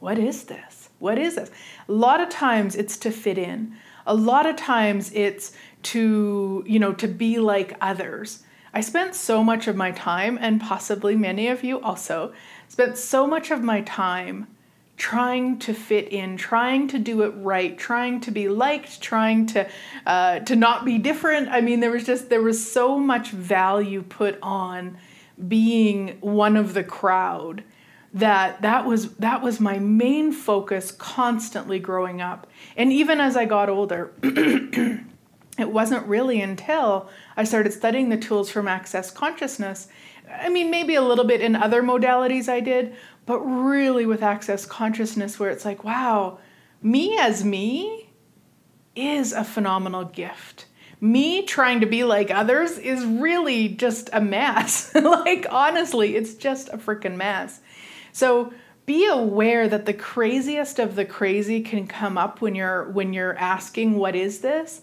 What 0.00 0.18
is 0.18 0.44
this? 0.44 0.90
What 0.98 1.18
is 1.18 1.36
this? 1.36 1.50
A 1.88 1.92
lot 1.92 2.20
of 2.20 2.28
times 2.28 2.76
it's 2.76 2.96
to 2.98 3.10
fit 3.10 3.38
in. 3.38 3.74
A 4.06 4.14
lot 4.14 4.46
of 4.46 4.56
times 4.56 5.10
it's 5.14 5.52
to, 5.84 6.62
you 6.66 6.78
know, 6.78 6.92
to 6.92 7.08
be 7.08 7.38
like 7.38 7.76
others. 7.80 8.42
I 8.74 8.80
spent 8.80 9.14
so 9.14 9.44
much 9.44 9.68
of 9.68 9.76
my 9.76 9.92
time, 9.92 10.36
and 10.40 10.60
possibly 10.60 11.14
many 11.14 11.48
of 11.48 11.62
you 11.62 11.80
also, 11.80 12.32
spent 12.68 12.98
so 12.98 13.26
much 13.26 13.50
of 13.50 13.62
my 13.62 13.82
time 13.82 14.48
trying 14.96 15.58
to 15.58 15.74
fit 15.74 16.08
in, 16.08 16.36
trying 16.36 16.88
to 16.88 16.98
do 16.98 17.22
it 17.22 17.30
right, 17.36 17.76
trying 17.76 18.20
to 18.20 18.30
be 18.30 18.48
liked, 18.48 19.00
trying 19.00 19.46
to 19.46 19.68
uh, 20.06 20.40
to 20.40 20.56
not 20.56 20.84
be 20.84 20.98
different. 20.98 21.48
I 21.48 21.60
mean, 21.60 21.80
there 21.80 21.90
was 21.90 22.04
just 22.04 22.30
there 22.30 22.42
was 22.42 22.70
so 22.70 22.98
much 22.98 23.30
value 23.30 24.02
put 24.02 24.38
on 24.42 24.96
being 25.48 26.16
one 26.20 26.56
of 26.56 26.74
the 26.74 26.84
crowd 26.84 27.64
that 28.12 28.62
that 28.62 28.86
was 28.86 29.14
that 29.16 29.42
was 29.42 29.58
my 29.58 29.78
main 29.78 30.32
focus 30.32 30.92
constantly 30.92 31.80
growing 31.80 32.20
up 32.20 32.46
and 32.76 32.92
even 32.92 33.20
as 33.20 33.36
i 33.36 33.44
got 33.44 33.68
older 33.68 34.12
it 34.22 35.68
wasn't 35.68 36.06
really 36.06 36.40
until 36.40 37.08
i 37.36 37.42
started 37.42 37.72
studying 37.72 38.10
the 38.10 38.16
tools 38.16 38.48
from 38.48 38.68
access 38.68 39.10
consciousness 39.10 39.88
i 40.40 40.48
mean 40.48 40.70
maybe 40.70 40.94
a 40.94 41.02
little 41.02 41.24
bit 41.24 41.40
in 41.40 41.56
other 41.56 41.82
modalities 41.82 42.48
i 42.48 42.60
did 42.60 42.94
but 43.26 43.40
really 43.40 44.06
with 44.06 44.22
access 44.22 44.66
consciousness 44.66 45.38
where 45.38 45.50
it's 45.50 45.64
like 45.64 45.84
wow 45.84 46.38
me 46.84 47.16
as 47.18 47.44
me 47.44 48.10
is 48.94 49.32
a 49.32 49.42
phenomenal 49.44 50.04
gift. 50.04 50.66
Me 51.00 51.42
trying 51.42 51.80
to 51.80 51.86
be 51.86 52.04
like 52.04 52.30
others 52.30 52.78
is 52.78 53.04
really 53.04 53.68
just 53.68 54.10
a 54.12 54.20
mess. 54.20 54.92
Like 55.02 55.46
honestly 55.50 56.16
it's 56.16 56.34
just 56.34 56.68
a 56.68 56.78
freaking 56.78 57.16
mess. 57.16 57.60
So 58.12 58.52
be 58.86 59.06
aware 59.06 59.66
that 59.68 59.86
the 59.86 59.94
craziest 59.94 60.78
of 60.78 60.94
the 60.94 61.06
crazy 61.06 61.62
can 61.62 61.86
come 61.86 62.18
up 62.18 62.40
when 62.40 62.54
you're 62.54 62.90
when 62.90 63.12
you're 63.12 63.36
asking 63.36 63.96
what 63.96 64.14
is 64.14 64.40
this? 64.40 64.82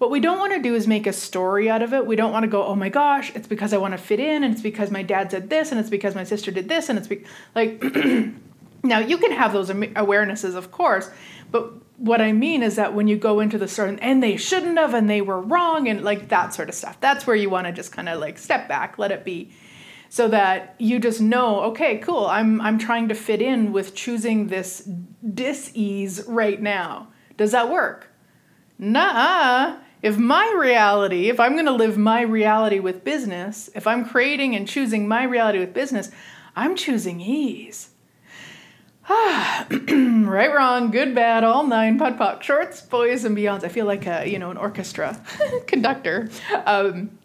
What 0.00 0.10
we 0.10 0.18
don't 0.18 0.38
want 0.38 0.54
to 0.54 0.62
do 0.62 0.74
is 0.74 0.86
make 0.86 1.06
a 1.06 1.12
story 1.12 1.68
out 1.68 1.82
of 1.82 1.92
it. 1.92 2.06
We 2.06 2.16
don't 2.16 2.32
want 2.32 2.44
to 2.44 2.48
go, 2.48 2.64
"Oh 2.64 2.74
my 2.74 2.88
gosh, 2.88 3.32
it's 3.34 3.46
because 3.46 3.74
I 3.74 3.76
want 3.76 3.92
to 3.92 3.98
fit 3.98 4.18
in 4.18 4.42
and 4.42 4.52
it's 4.52 4.62
because 4.62 4.90
my 4.90 5.02
dad 5.02 5.30
said 5.30 5.50
this 5.50 5.70
and 5.70 5.78
it's 5.78 5.90
because 5.90 6.14
my 6.14 6.24
sister 6.24 6.50
did 6.50 6.68
this 6.68 6.88
and 6.88 6.98
it's 6.98 7.06
be-. 7.06 7.24
like 7.54 7.82
Now, 8.82 8.98
you 8.98 9.18
can 9.18 9.32
have 9.32 9.52
those 9.52 9.68
awarenesses, 9.68 10.54
of 10.54 10.70
course, 10.70 11.10
but 11.50 11.72
what 11.98 12.22
I 12.22 12.32
mean 12.32 12.62
is 12.62 12.76
that 12.76 12.94
when 12.94 13.08
you 13.08 13.16
go 13.16 13.40
into 13.40 13.58
the 13.58 13.68
store 13.68 13.94
and 14.00 14.22
they 14.22 14.38
shouldn't 14.38 14.78
have 14.78 14.94
and 14.94 15.10
they 15.10 15.20
were 15.20 15.40
wrong 15.40 15.86
and 15.86 16.02
like 16.02 16.30
that 16.30 16.54
sort 16.54 16.70
of 16.70 16.74
stuff, 16.74 16.98
that's 17.00 17.26
where 17.26 17.36
you 17.36 17.50
want 17.50 17.66
to 17.66 17.72
just 17.72 17.92
kind 17.92 18.08
of 18.08 18.20
like 18.20 18.38
step 18.38 18.68
back, 18.68 18.98
let 18.98 19.12
it 19.12 19.24
be 19.24 19.52
so 20.08 20.26
that 20.26 20.74
you 20.78 20.98
just 20.98 21.20
know 21.20 21.60
okay 21.60 21.98
cool 21.98 22.26
i'm 22.26 22.60
i'm 22.62 22.78
trying 22.78 23.06
to 23.06 23.14
fit 23.14 23.40
in 23.40 23.70
with 23.70 23.94
choosing 23.94 24.48
this 24.48 24.88
dis-ease 25.34 26.24
right 26.26 26.60
now 26.60 27.06
does 27.36 27.52
that 27.52 27.70
work 27.70 28.08
nah 28.76 29.76
if 30.02 30.18
my 30.18 30.54
reality 30.58 31.28
if 31.28 31.40
i'm 31.40 31.52
going 31.52 31.66
to 31.66 31.72
live 31.72 31.96
my 31.96 32.22
reality 32.22 32.78
with 32.78 33.04
business 33.04 33.70
if 33.74 33.86
i'm 33.86 34.04
creating 34.04 34.54
and 34.54 34.68
choosing 34.68 35.06
my 35.06 35.24
reality 35.24 35.58
with 35.58 35.74
business 35.74 36.10
i'm 36.56 36.76
choosing 36.76 37.20
ease 37.20 37.88
Ah, 39.12 39.66
right, 39.70 40.54
wrong, 40.54 40.92
good, 40.92 41.16
bad, 41.16 41.42
all 41.42 41.66
nine, 41.66 41.98
POD 41.98 42.16
POC, 42.16 42.42
shorts, 42.42 42.80
boys, 42.82 43.24
and 43.24 43.36
beyonds. 43.36 43.64
I 43.64 43.68
feel 43.68 43.84
like 43.84 44.06
a 44.06 44.24
you 44.30 44.38
know 44.38 44.52
an 44.52 44.56
orchestra 44.56 45.20
conductor. 45.66 46.30
Um, 46.64 47.18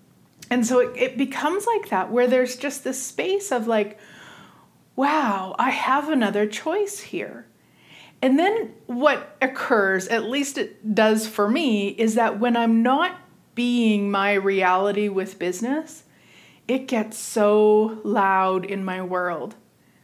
and 0.50 0.66
so 0.66 0.80
it, 0.80 0.92
it 0.96 1.18
becomes 1.18 1.66
like 1.66 1.90
that 1.90 2.12
where 2.12 2.28
there's 2.28 2.56
just 2.56 2.84
this 2.84 3.02
space 3.02 3.52
of 3.52 3.68
like 3.68 4.00
wow 4.96 5.56
i 5.58 5.70
have 5.70 6.10
another 6.10 6.48
choice 6.48 7.00
here 7.00 7.48
and 8.26 8.40
then 8.40 8.74
what 8.88 9.38
occurs 9.42 10.08
at 10.08 10.24
least 10.24 10.58
it 10.58 10.96
does 10.96 11.28
for 11.28 11.48
me 11.48 11.90
is 11.90 12.16
that 12.16 12.40
when 12.40 12.58
i'm 12.58 12.82
not 12.82 13.20
being 13.54 14.10
my 14.10 14.34
reality 14.34 15.08
with 15.08 15.38
business 15.38 16.04
it 16.68 16.88
gets 16.88 17.18
so 17.18 18.00
loud 18.04 18.66
in 18.66 18.84
my 18.84 19.02
world 19.02 19.56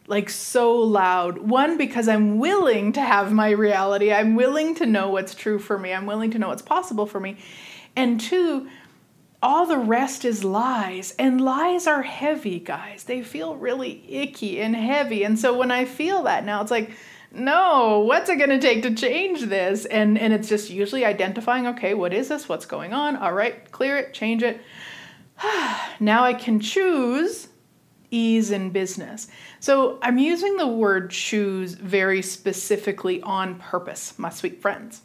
like 0.08 0.30
so 0.30 0.75
loud. 0.75 1.38
One, 1.38 1.78
because 1.78 2.10
I'm 2.10 2.38
willing 2.38 2.92
to 2.94 3.01
have 3.01 3.32
my 3.32 3.51
reality, 3.51 4.12
I'm 4.12 4.36
willing 4.36 4.75
to 4.75 4.86
know 4.86 5.10
what's 5.10 5.34
true 5.34 5.58
for 5.58 5.80
me, 5.80 5.94
I'm 5.94 6.06
willing 6.06 6.32
to 6.32 6.40
know 6.40 6.50
what's 6.50 6.62
possible 6.62 7.06
for 7.06 7.22
me. 7.22 7.38
And 7.96 8.20
two, 8.20 8.68
all 9.42 9.66
the 9.66 9.78
rest 9.78 10.25
is 10.25 10.44
lies. 10.44 11.16
And 11.18 11.40
lies 11.40 11.88
are 11.88 12.01
heavy, 12.01 12.60
guys. 12.60 13.06
They 13.06 13.24
feel 13.24 13.56
really 13.56 14.04
icky 14.08 14.62
and 14.62 14.75
heavy. 14.75 15.24
And 15.24 15.40
so 15.40 15.58
when 15.58 15.72
I 15.72 15.86
feel 15.86 16.24
that 16.24 16.46
now, 16.46 16.62
it's 16.62 16.72
like, 16.72 16.92
no, 17.34 18.00
what's 18.00 18.30
it 18.30 18.38
going 18.38 18.50
to 18.50 18.60
take 18.60 18.84
to 18.84 18.94
change 18.94 19.44
this? 19.44 19.86
And 19.86 20.18
and 20.18 20.34
it's 20.34 20.50
just 20.50 20.70
usually 20.70 21.06
identifying, 21.06 21.68
okay, 21.68 21.94
what 21.94 22.14
is 22.14 22.28
this? 22.28 22.50
What's 22.50 22.66
going 22.66 22.94
on? 22.94 23.16
All 23.16 23.34
right, 23.34 23.70
clear 23.72 23.98
it, 23.98 24.14
change 24.14 24.44
it. 24.44 24.62
now 26.00 26.24
I 26.24 26.34
can 26.34 26.60
choose 26.60 27.48
ease 28.12 28.52
in 28.52 28.70
business. 28.72 29.30
So 29.62 29.98
I'm 30.02 30.18
using 30.18 30.58
the 30.58 30.68
word 30.68 31.12
choose 31.12 31.76
very 31.76 32.22
specifically 32.22 33.22
on 33.22 33.56
purpose, 33.56 34.20
my 34.20 34.30
sweet 34.30 34.62
friends. 34.62 35.02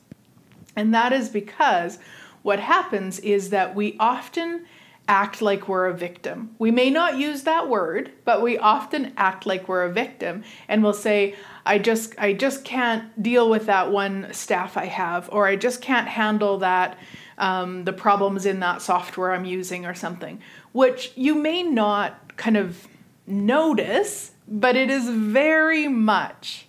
And 0.75 0.93
that 0.93 1.13
is 1.13 1.29
because 1.29 1.99
what 2.43 2.59
happens 2.59 3.21
is 3.21 3.51
that 3.51 3.75
we 3.75 3.97
often 3.99 4.67
act 5.09 5.41
like 5.41 5.69
we're 5.69 5.87
a 5.87 5.95
victim. 5.95 6.55
We 6.59 6.73
may 6.73 6.91
not 6.91 7.17
use 7.17 7.45
that 7.45 7.69
word, 7.69 8.11
but 8.25 8.43
we 8.43 8.59
often 8.59 9.13
act 9.17 9.47
like 9.47 9.69
we're 9.69 9.85
a 9.85 9.93
victim 9.93 10.43
and 10.69 10.83
we'll 10.83 10.93
say 10.93 11.37
I 11.67 11.79
just 11.79 12.15
I 12.17 12.33
just 12.33 12.65
can't 12.65 13.21
deal 13.21 13.51
with 13.51 13.67
that 13.67 13.91
one 13.91 14.33
staff 14.33 14.77
I 14.77 14.87
have 14.87 15.29
or 15.33 15.47
I 15.47 15.57
just 15.57 15.83
can't 15.83 16.07
handle 16.07 16.59
that 16.59 16.99
um, 17.39 17.85
the 17.85 17.93
problems 17.93 18.47
in 18.47 18.61
that 18.61 18.81
software 18.81 19.33
I'm 19.33 19.45
using 19.45 19.85
or 19.85 19.95
something, 19.95 20.41
which 20.73 21.13
you 21.17 21.35
may 21.35 21.63
not 21.65 22.37
kind 22.37 22.57
of 22.57 22.87
notice, 23.27 24.31
but 24.47 24.77
it 24.77 24.91
is 24.91 25.09
very 25.09 25.89
much 25.89 26.67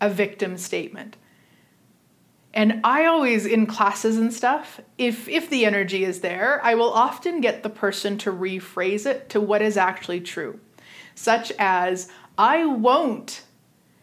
a 0.00 0.08
victim 0.08 0.56
statement. 0.56 1.16
And 2.52 2.80
I 2.82 3.04
always 3.04 3.46
in 3.46 3.66
classes 3.66 4.16
and 4.16 4.32
stuff, 4.32 4.80
if 4.98 5.28
if 5.28 5.50
the 5.50 5.66
energy 5.66 6.02
is 6.04 6.22
there, 6.22 6.64
I 6.64 6.74
will 6.74 6.92
often 6.92 7.40
get 7.40 7.62
the 7.62 7.70
person 7.70 8.16
to 8.18 8.32
rephrase 8.32 9.06
it 9.06 9.28
to 9.28 9.40
what 9.40 9.62
is 9.62 9.76
actually 9.76 10.22
true. 10.22 10.58
Such 11.14 11.52
as 11.58 12.08
I 12.38 12.64
won't 12.64 13.42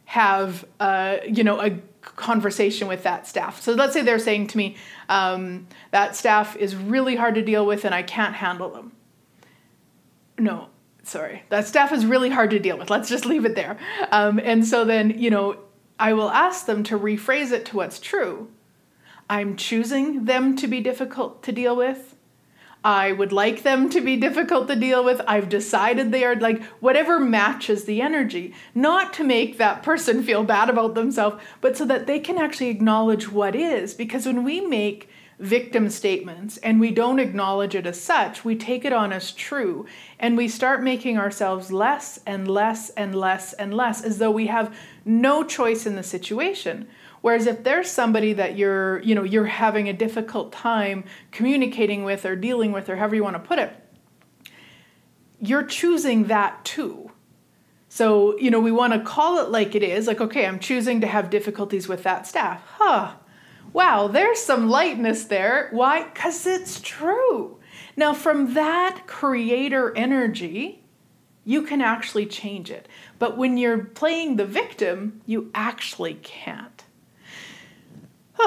have 0.07 0.63
a, 0.79 1.19
you 1.27 1.43
know 1.43 1.59
a 1.59 1.77
conversation 2.01 2.87
with 2.87 3.03
that 3.03 3.27
staff. 3.27 3.61
So 3.61 3.73
let's 3.73 3.91
say 3.91 4.01
they're 4.03 4.19
saying 4.19 4.47
to 4.47 4.57
me, 4.57 4.77
um, 5.09 5.67
that 5.91 6.15
staff 6.15 6.55
is 6.55 6.77
really 6.77 7.17
hard 7.17 7.35
to 7.35 7.41
deal 7.41 7.65
with 7.65 7.83
and 7.83 7.93
I 7.93 8.03
can't 8.03 8.33
handle 8.33 8.69
them. 8.69 8.93
No, 10.39 10.69
sorry, 11.03 11.43
that 11.49 11.67
staff 11.67 11.91
is 11.91 12.05
really 12.05 12.29
hard 12.29 12.51
to 12.51 12.59
deal 12.59 12.77
with. 12.77 12.89
Let's 12.89 13.09
just 13.09 13.25
leave 13.25 13.43
it 13.43 13.55
there. 13.55 13.77
Um, 14.11 14.39
and 14.41 14.65
so 14.65 14.85
then, 14.85 15.19
you 15.19 15.29
know, 15.29 15.57
I 15.99 16.13
will 16.13 16.29
ask 16.29 16.65
them 16.65 16.83
to 16.85 16.97
rephrase 16.97 17.51
it 17.51 17.65
to 17.65 17.75
what's 17.75 17.99
true. 17.99 18.49
I'm 19.29 19.57
choosing 19.57 20.23
them 20.23 20.55
to 20.55 20.67
be 20.67 20.79
difficult 20.79 21.43
to 21.43 21.51
deal 21.51 21.75
with. 21.75 22.15
I 22.87 23.11
would 23.11 23.33
like 23.33 23.63
them 23.63 23.89
to 23.89 23.99
be 23.99 24.15
difficult 24.15 24.69
to 24.69 24.75
deal 24.77 25.03
with. 25.03 25.19
I've 25.27 25.49
decided 25.49 26.09
they 26.09 26.23
are 26.23 26.37
like 26.37 26.63
whatever 26.79 27.19
matches 27.19 27.83
the 27.83 28.01
energy, 28.01 28.53
not 28.73 29.11
to 29.15 29.25
make 29.25 29.57
that 29.57 29.83
person 29.83 30.23
feel 30.23 30.45
bad 30.45 30.69
about 30.69 30.95
themselves, 30.95 31.43
but 31.59 31.75
so 31.75 31.83
that 31.83 32.07
they 32.07 32.17
can 32.17 32.37
actually 32.37 32.69
acknowledge 32.69 33.29
what 33.29 33.57
is. 33.57 33.93
Because 33.93 34.25
when 34.25 34.45
we 34.45 34.61
make 34.61 35.09
victim 35.37 35.89
statements 35.89 36.55
and 36.59 36.79
we 36.79 36.91
don't 36.91 37.19
acknowledge 37.19 37.75
it 37.75 37.85
as 37.85 37.99
such, 37.99 38.45
we 38.45 38.55
take 38.55 38.85
it 38.85 38.93
on 38.93 39.11
as 39.11 39.33
true 39.33 39.85
and 40.17 40.37
we 40.37 40.47
start 40.47 40.81
making 40.81 41.17
ourselves 41.17 41.73
less 41.73 42.21
and 42.25 42.47
less 42.47 42.89
and 42.91 43.13
less 43.13 43.51
and 43.51 43.73
less 43.73 44.01
as 44.01 44.17
though 44.17 44.31
we 44.31 44.47
have 44.47 44.73
no 45.07 45.43
choice 45.43 45.85
in 45.85 45.95
the 45.95 46.03
situation. 46.03 46.87
Whereas 47.21 47.47
if 47.47 47.63
there's 47.63 47.89
somebody 47.89 48.33
that 48.33 48.57
you're, 48.57 49.01
you 49.01 49.15
know, 49.15 49.23
you're 49.23 49.45
having 49.45 49.89
a 49.89 49.93
difficult 49.93 50.51
time 50.51 51.03
communicating 51.31 52.03
with 52.03 52.25
or 52.25 52.35
dealing 52.35 52.71
with 52.71 52.89
or 52.89 52.95
however 52.95 53.15
you 53.15 53.23
want 53.23 53.35
to 53.35 53.47
put 53.47 53.59
it, 53.59 53.73
you're 55.39 55.63
choosing 55.63 56.25
that 56.25 56.63
too. 56.63 57.11
So, 57.89 58.37
you 58.37 58.51
know, 58.51 58.59
we 58.59 58.71
want 58.71 58.93
to 58.93 58.99
call 58.99 59.39
it 59.39 59.49
like 59.49 59.73
it 59.73 59.81
is, 59.81 60.07
like, 60.07 60.21
okay, 60.21 60.45
I'm 60.45 60.59
choosing 60.59 61.01
to 61.01 61.07
have 61.07 61.29
difficulties 61.29 61.87
with 61.87 62.03
that 62.03 62.27
staff. 62.27 62.61
Huh 62.65 63.15
wow, 63.77 64.07
there's 64.07 64.39
some 64.41 64.69
lightness 64.69 65.25
there. 65.25 65.69
Why? 65.71 66.03
Because 66.03 66.47
it's 66.47 66.81
true. 66.81 67.59
Now, 67.95 68.13
from 68.13 68.55
that 68.55 69.03
creator 69.05 69.95
energy, 69.95 70.83
you 71.47 71.61
can 71.61 71.79
actually 71.79 72.25
change 72.25 72.69
it. 72.69 72.89
But 73.19 73.37
when 73.37 73.55
you're 73.55 73.77
playing 73.77 74.35
the 74.35 74.45
victim, 74.45 75.21
you 75.25 75.49
actually 75.55 76.15
can't. 76.15 76.83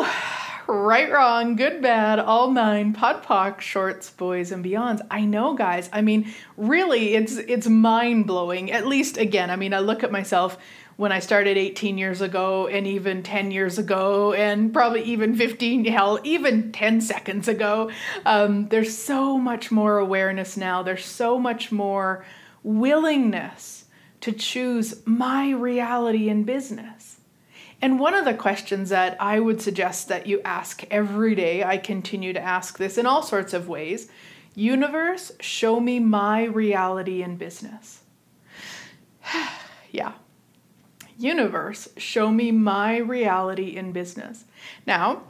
right, 0.69 1.11
wrong, 1.11 1.57
good, 1.57 1.81
bad, 1.81 2.19
all 2.19 2.51
nine, 2.51 2.93
POD 2.93 3.23
POC, 3.23 3.61
shorts, 3.63 4.11
boys, 4.11 4.53
and 4.53 4.63
beyonds. 4.63 5.01
I 5.11 5.25
know, 5.25 5.55
guys. 5.55 5.89
I 5.95 6.03
mean, 6.03 6.31
really, 6.59 7.15
it's 7.15 7.37
it's 7.39 7.67
mind 7.67 8.27
blowing. 8.27 8.71
At 8.71 8.87
least, 8.87 9.17
again, 9.17 9.49
I 9.49 9.57
mean, 9.57 9.73
I 9.73 9.79
look 9.79 10.05
at 10.05 10.13
myself 10.13 10.59
when 10.99 11.11
I 11.11 11.21
started 11.21 11.57
18 11.57 11.97
years 11.97 12.21
ago 12.21 12.67
and 12.67 12.87
even 12.87 13.23
10 13.23 13.51
years 13.51 13.79
ago 13.79 14.35
and 14.35 14.71
probably 14.75 15.03
even 15.05 15.35
15, 15.35 15.87
hell, 15.87 16.21
even 16.25 16.71
10 16.73 17.01
seconds 17.01 17.49
ago. 17.49 17.91
Um, 18.27 18.69
there's 18.69 18.95
so 18.95 19.39
much 19.39 19.71
more 19.71 19.97
awareness 19.97 20.59
now. 20.59 20.83
There's 20.83 21.07
so 21.07 21.39
much 21.39 21.73
more 21.73 22.27
willingness 22.63 23.87
to 24.21 24.33
choose 24.33 25.07
my 25.07 25.51
reality 25.51 26.29
in 26.29 26.45
business. 26.45 27.19
And 27.83 27.99
one 27.99 28.15
of 28.15 28.27
the 28.27 28.35
questions 28.35 28.91
that 28.91 29.17
I 29.21 29.41
would 29.41 29.63
suggest 29.63 30.09
that 30.09 30.27
you 30.27 30.43
ask 30.45 30.85
every 30.91 31.35
day, 31.35 31.65
I 31.65 31.79
continue 31.79 32.33
to 32.33 32.41
ask 32.41 32.77
this 32.77 32.99
in 32.99 33.07
all 33.07 33.23
sorts 33.23 33.55
of 33.55 33.69
ways 33.69 34.11
Universe, 34.55 35.33
show 35.41 35.79
me 35.79 36.01
my 36.01 36.45
reality 36.45 37.23
in 37.23 37.37
business. 37.37 38.01
yeah, 39.91 40.13
universe, 41.19 41.89
show 41.97 42.31
me 42.31 42.51
my 42.51 42.97
reality 42.97 43.77
in 43.77 43.93
business. 43.93 44.45
Now, 44.87 45.23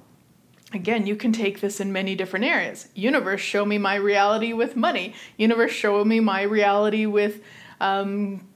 again, 0.72 1.06
you 1.06 1.16
can 1.16 1.32
take 1.32 1.60
this 1.60 1.80
in 1.80 1.92
many 1.92 2.14
different 2.14 2.44
areas. 2.44 2.88
Universe, 2.94 3.40
show 3.40 3.64
me 3.64 3.78
my 3.78 3.96
reality 3.96 4.52
with 4.52 4.76
money. 4.76 5.14
Universe, 5.36 5.72
show 5.72 6.04
me 6.04 6.20
my 6.20 6.42
reality 6.42 7.06
with 7.06 7.40
um, 7.80 8.46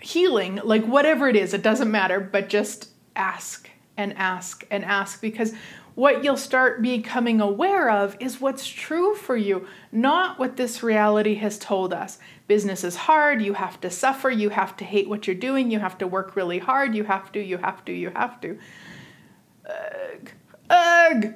healing. 0.00 0.60
Like 0.62 0.84
whatever 0.84 1.28
it 1.28 1.36
is, 1.36 1.54
it 1.54 1.62
doesn't 1.62 1.90
matter, 1.90 2.20
but 2.20 2.48
just 2.48 2.90
ask 3.16 3.68
and 3.96 4.12
ask 4.16 4.64
and 4.70 4.84
ask 4.84 5.20
because 5.20 5.52
what 5.94 6.24
you'll 6.24 6.36
start 6.36 6.82
becoming 6.82 7.40
aware 7.40 7.88
of 7.88 8.16
is 8.18 8.40
what's 8.40 8.66
true 8.66 9.14
for 9.14 9.36
you, 9.36 9.68
not 9.92 10.40
what 10.40 10.56
this 10.56 10.82
reality 10.82 11.34
has 11.36 11.56
told 11.56 11.92
us. 11.92 12.18
Business 12.48 12.82
is 12.82 12.96
hard, 12.96 13.40
you 13.40 13.54
have 13.54 13.80
to 13.80 13.90
suffer, 13.90 14.28
you 14.28 14.48
have 14.48 14.76
to 14.78 14.84
hate 14.84 15.08
what 15.08 15.26
you're 15.26 15.36
doing, 15.36 15.70
you 15.70 15.78
have 15.78 15.96
to 15.98 16.06
work 16.08 16.34
really 16.34 16.58
hard, 16.58 16.96
you 16.96 17.04
have 17.04 17.30
to, 17.32 17.40
you 17.40 17.58
have 17.58 17.84
to, 17.84 17.92
you 17.92 18.10
have 18.10 18.40
to. 18.40 18.58
Ugh. 19.68 20.30
Ugh. 20.70 21.24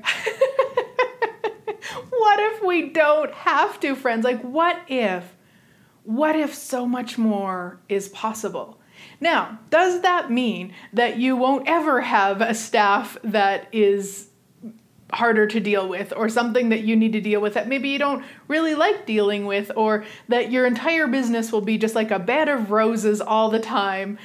what 2.10 2.40
if 2.40 2.62
we 2.62 2.88
don't 2.90 3.32
have 3.32 3.78
to, 3.80 3.94
friends? 3.94 4.24
Like, 4.24 4.40
what 4.42 4.80
if? 4.88 5.34
What 6.04 6.36
if 6.36 6.54
so 6.54 6.86
much 6.86 7.18
more 7.18 7.80
is 7.88 8.08
possible? 8.08 8.80
Now, 9.20 9.58
does 9.70 10.00
that 10.02 10.30
mean 10.30 10.72
that 10.92 11.18
you 11.18 11.36
won't 11.36 11.68
ever 11.68 12.00
have 12.00 12.40
a 12.40 12.54
staff 12.54 13.16
that 13.22 13.68
is 13.72 14.28
harder 15.12 15.46
to 15.46 15.60
deal 15.60 15.88
with 15.88 16.12
or 16.16 16.28
something 16.28 16.68
that 16.68 16.84
you 16.84 16.94
need 16.94 17.12
to 17.12 17.20
deal 17.20 17.40
with 17.40 17.54
that 17.54 17.66
maybe 17.66 17.88
you 17.88 17.98
don't 17.98 18.22
really 18.46 18.74
like 18.74 19.06
dealing 19.06 19.46
with 19.46 19.70
or 19.74 20.04
that 20.28 20.52
your 20.52 20.66
entire 20.66 21.06
business 21.06 21.50
will 21.50 21.62
be 21.62 21.78
just 21.78 21.94
like 21.94 22.10
a 22.10 22.18
bed 22.18 22.46
of 22.46 22.70
roses 22.70 23.20
all 23.22 23.48
the 23.48 23.58
time 23.58 24.18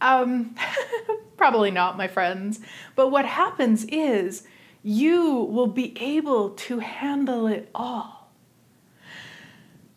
um 0.00 0.54
probably 1.44 1.70
not 1.70 1.98
my 1.98 2.08
friends 2.08 2.58
but 2.94 3.10
what 3.10 3.26
happens 3.26 3.84
is 3.90 4.44
you 4.82 5.22
will 5.30 5.66
be 5.66 5.94
able 6.00 6.48
to 6.48 6.78
handle 6.78 7.46
it 7.46 7.68
all 7.74 8.30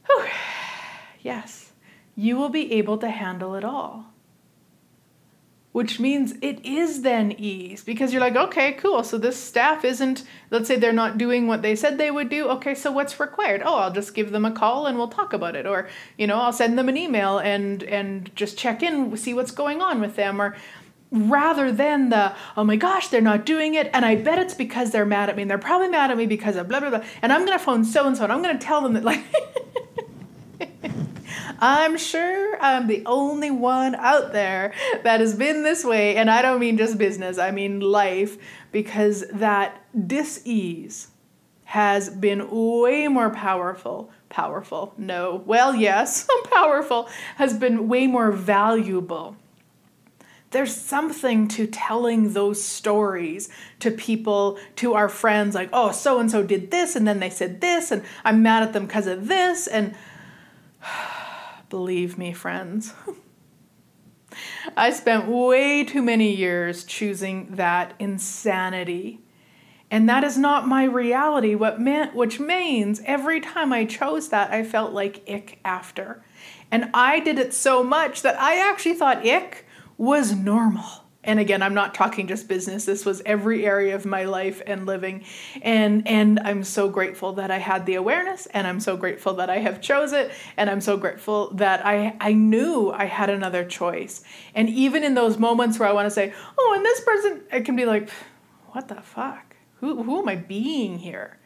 Whew. 0.08 0.26
yes 1.22 1.72
you 2.18 2.36
will 2.36 2.50
be 2.50 2.74
able 2.74 2.98
to 2.98 3.10
handle 3.10 3.56
it 3.56 3.64
all 3.64 4.08
which 5.78 6.00
means 6.00 6.34
it 6.42 6.66
is 6.66 7.04
then 7.04 7.32
ease 7.34 7.84
because 7.84 8.12
you're 8.12 8.20
like, 8.20 8.36
okay, 8.36 8.72
cool. 8.74 9.04
So 9.04 9.20
this 9.20 9.38
staff 9.38 9.86
isn't, 9.86 10.24
let's 10.50 10.68
say 10.68 10.76
they're 10.76 10.92
not 10.92 11.20
doing 11.20 11.46
what 11.46 11.62
they 11.62 11.76
said 11.76 12.00
they 12.00 12.10
would 12.10 12.30
do. 12.30 12.48
Okay, 12.48 12.74
so 12.74 12.92
what's 12.92 13.20
required? 13.20 13.62
Oh, 13.64 13.76
I'll 13.76 13.94
just 13.94 14.16
give 14.16 14.32
them 14.32 14.44
a 14.44 14.50
call 14.50 14.88
and 14.88 14.98
we'll 14.98 15.08
talk 15.08 15.34
about 15.34 15.56
it. 15.56 15.68
Or, 15.68 15.88
you 16.18 16.26
know, 16.26 16.38
I'll 16.38 16.52
send 16.52 16.80
them 16.80 16.90
an 16.90 16.98
email 16.98 17.38
and 17.38 17.84
and 17.84 18.36
just 18.36 18.58
check 18.58 18.82
in, 18.82 19.16
see 19.18 19.36
what's 19.36 19.52
going 19.52 19.84
on 19.84 20.02
with 20.02 20.16
them. 20.16 20.42
Or 20.42 20.56
rather 21.12 21.72
than 21.72 22.10
the, 22.10 22.36
oh 22.56 22.64
my 22.64 22.76
gosh, 22.76 23.08
they're 23.08 23.22
not 23.22 23.46
doing 23.46 23.76
it. 23.76 23.90
And 23.94 24.06
I 24.06 24.16
bet 24.16 24.40
it's 24.40 24.54
because 24.54 24.92
they're 24.92 25.06
mad 25.06 25.30
at 25.30 25.36
me. 25.36 25.44
And 25.44 25.52
they're 25.52 25.58
probably 25.58 25.88
mad 25.90 26.12
at 26.12 26.18
me 26.18 26.26
because 26.26 26.56
of 26.56 26.68
blah, 26.68 26.80
blah, 26.80 26.90
blah. 26.90 27.04
And 27.22 27.32
I'm 27.32 27.46
gonna 27.46 27.60
phone 27.60 27.86
so 27.86 28.06
and 28.08 28.18
so 28.18 28.24
and 28.24 28.34
I'm 28.34 28.42
gonna 28.42 28.60
tell 28.60 28.82
them 28.82 28.94
that 28.94 29.04
like 29.04 29.24
I'm 31.60 31.98
sure 31.98 32.62
I'm 32.62 32.88
the 32.88 33.04
only 33.06 33.52
one 33.52 33.96
out 33.96 34.32
there 34.32 34.74
that 35.04 35.20
has 35.20 35.36
been 35.36 35.64
this 35.64 35.84
way. 35.84 36.16
And 36.16 36.30
I 36.30 36.42
don't 36.42 36.60
mean 36.60 36.78
just 36.78 36.98
business, 36.98 37.38
I 37.38 37.52
mean 37.52 37.80
life, 37.80 38.38
because 38.72 39.26
that 39.34 39.84
dis 40.08 40.42
ease 40.46 41.08
has 41.66 42.10
been 42.10 42.48
way 42.50 43.08
more 43.08 43.30
powerful. 43.30 44.12
Powerful, 44.30 44.94
no. 44.98 45.42
Well, 45.46 45.76
yes, 45.76 46.28
powerful, 46.52 47.10
has 47.38 47.54
been 47.54 47.88
way 47.88 48.08
more 48.08 48.32
valuable 48.32 49.36
there's 50.52 50.76
something 50.76 51.48
to 51.50 51.68
telling 51.68 52.34
those 52.34 52.64
stories 52.64 53.50
to 53.80 53.92
people, 53.92 54.58
to 54.78 54.94
our 54.94 55.10
friends, 55.10 55.56
like, 55.56 55.70
oh, 55.74 55.92
so 55.92 56.20
and 56.20 56.32
so 56.32 56.44
did 56.44 56.72
this, 56.72 56.96
and 56.96 57.08
then 57.08 57.20
they 57.20 57.30
said 57.30 57.62
this, 57.62 57.92
and 57.92 58.04
I'm 58.24 58.42
mad 58.42 58.64
at 58.64 58.74
them 58.74 58.86
because 58.86 59.08
of 59.08 59.28
this. 59.28 59.68
And 59.68 59.94
Believe 61.70 62.18
me, 62.18 62.34
friends. 62.34 62.94
I 64.78 64.92
spent 64.92 65.28
way 65.28 65.84
too 65.84 66.02
many 66.02 66.36
years 66.36 66.84
choosing 66.84 67.56
that 67.56 67.94
insanity. 68.00 69.22
And 69.90 70.10
that 70.10 70.24
is 70.24 70.38
not 70.38 70.68
my 70.68 70.84
reality, 70.84 71.56
what 71.56 71.80
meant, 71.80 72.14
which 72.14 72.40
means 72.40 73.02
every 73.06 73.40
time 73.40 73.72
I 73.72 73.86
chose 73.86 74.30
that, 74.30 74.52
I 74.52 74.64
felt 74.64 74.92
like 74.92 75.24
ick 75.30 75.60
after. 75.64 76.24
And 76.70 76.90
I 76.94 77.22
did 77.22 77.40
it 77.40 77.54
so 77.54 77.84
much 77.84 78.22
that 78.22 78.40
I 78.40 78.70
actually 78.70 78.96
thought 78.96 79.26
ick 79.26 79.66
was 79.98 80.34
normal. 80.34 81.04
And 81.24 81.42
again 81.42 81.62
i'm 81.62 81.74
not 81.74 81.94
talking 81.94 82.28
just 82.28 82.48
business. 82.48 82.86
This 82.86 83.06
was 83.06 83.22
every 83.26 83.66
area 83.66 83.96
of 83.96 84.06
my 84.06 84.24
life 84.24 84.62
and 84.66 84.86
living. 84.86 85.26
And 85.62 86.08
and 86.08 86.40
i'm 86.40 86.64
so 86.64 86.88
grateful 86.88 87.34
that 87.34 87.52
i 87.52 87.58
had 87.58 87.86
the 87.86 87.96
awareness 87.96 88.46
and 88.48 88.66
i'm 88.66 88.80
so 88.80 88.96
grateful 88.96 89.34
that 89.34 89.50
i 89.50 89.58
have 89.58 89.82
chose 89.82 90.14
it 90.14 90.32
and 90.56 90.70
i'm 90.70 90.80
so 90.80 90.96
grateful 90.96 91.52
that 91.56 91.86
i 91.86 92.16
i 92.22 92.32
knew 92.32 92.92
i 92.92 93.06
had 93.06 93.30
another 93.30 93.66
choice. 93.66 94.24
And 94.56 94.70
even 94.70 95.04
in 95.04 95.16
those 95.16 95.38
moments 95.38 95.78
where 95.78 95.90
i 95.90 95.92
want 95.92 96.06
to 96.06 96.12
say 96.12 96.34
oh 96.58 96.74
and 96.78 96.86
this 96.86 97.02
person 97.02 97.42
it 97.52 97.66
can 97.66 97.76
be 97.76 97.86
like 97.86 98.10
what 98.68 98.88
the 98.88 99.02
fuck? 99.02 99.56
Who 99.82 100.04
who 100.04 100.20
am 100.20 100.30
i 100.30 100.36
being 100.36 101.00
here? 101.00 101.40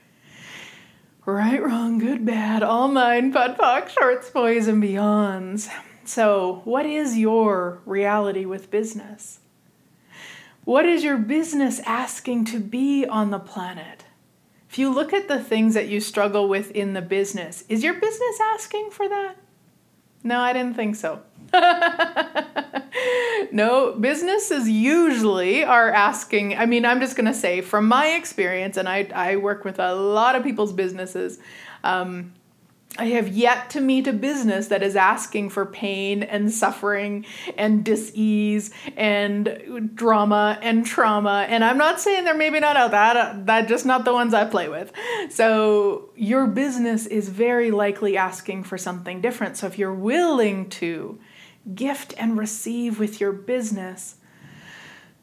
Right 1.25 1.63
wrong 1.63 1.97
good 1.97 2.23
bad 2.23 2.61
all 2.61 2.87
nine 2.87 3.33
POD 3.33 3.57
POC 3.57 3.89
shorts 3.89 4.29
boys 4.29 4.67
and 4.67 4.83
beyonds 4.83 5.71
so 6.11 6.61
what 6.65 6.85
is 6.85 7.17
your 7.17 7.79
reality 7.85 8.45
with 8.45 8.69
business 8.69 9.39
what 10.63 10.85
is 10.85 11.03
your 11.03 11.17
business 11.17 11.79
asking 11.85 12.45
to 12.45 12.59
be 12.59 13.05
on 13.05 13.31
the 13.31 13.39
planet? 13.39 14.05
If 14.69 14.77
you 14.77 14.93
look 14.93 15.11
at 15.11 15.27
the 15.27 15.43
things 15.43 15.73
that 15.73 15.87
you 15.87 15.99
struggle 15.99 16.47
with 16.47 16.71
in 16.71 16.93
the 16.93 17.01
business, 17.01 17.63
is 17.67 17.83
your 17.83 17.95
business 17.95 18.39
asking 18.53 18.91
for 18.91 19.09
that? 19.09 19.35
No, 20.23 20.39
I 20.39 20.53
didn't 20.53 20.75
think 20.75 20.95
so. 20.95 21.21
no, 23.51 23.95
businesses 23.99 24.69
usually 24.69 25.63
are 25.63 25.91
asking. 25.91 26.57
I 26.57 26.67
mean, 26.67 26.85
I'm 26.85 26.99
just 26.99 27.15
going 27.15 27.25
to 27.25 27.33
say 27.33 27.61
from 27.61 27.87
my 27.87 28.09
experience, 28.09 28.77
and 28.77 28.87
I, 28.87 29.09
I 29.13 29.37
work 29.37 29.65
with 29.65 29.79
a 29.79 29.95
lot 29.95 30.35
of 30.35 30.43
people's 30.43 30.73
businesses. 30.73 31.39
Um, 31.83 32.33
I 32.97 33.05
have 33.05 33.29
yet 33.29 33.69
to 33.71 33.79
meet 33.79 34.05
a 34.07 34.13
business 34.13 34.67
that 34.67 34.83
is 34.83 34.97
asking 34.97 35.51
for 35.51 35.65
pain 35.65 36.23
and 36.23 36.51
suffering 36.51 37.25
and 37.57 37.85
dis-ease 37.85 38.69
and 38.97 39.91
drama 39.95 40.59
and 40.61 40.85
trauma. 40.85 41.45
And 41.47 41.63
I'm 41.63 41.77
not 41.77 42.01
saying 42.01 42.25
they're 42.25 42.35
maybe 42.35 42.59
not 42.59 42.75
out 42.75 42.91
that 42.91 43.45
that 43.45 43.69
just 43.69 43.85
not 43.85 44.03
the 44.03 44.11
ones 44.13 44.33
I 44.33 44.43
play 44.43 44.67
with. 44.67 44.91
So 45.29 46.09
your 46.17 46.47
business 46.47 47.05
is 47.05 47.29
very 47.29 47.71
likely 47.71 48.17
asking 48.17 48.65
for 48.65 48.77
something 48.77 49.21
different. 49.21 49.55
So 49.55 49.67
if 49.67 49.79
you're 49.79 49.93
willing 49.93 50.69
to 50.71 51.17
gift 51.73 52.13
and 52.17 52.37
receive 52.37 52.99
with 52.99 53.21
your 53.21 53.31
business, 53.31 54.15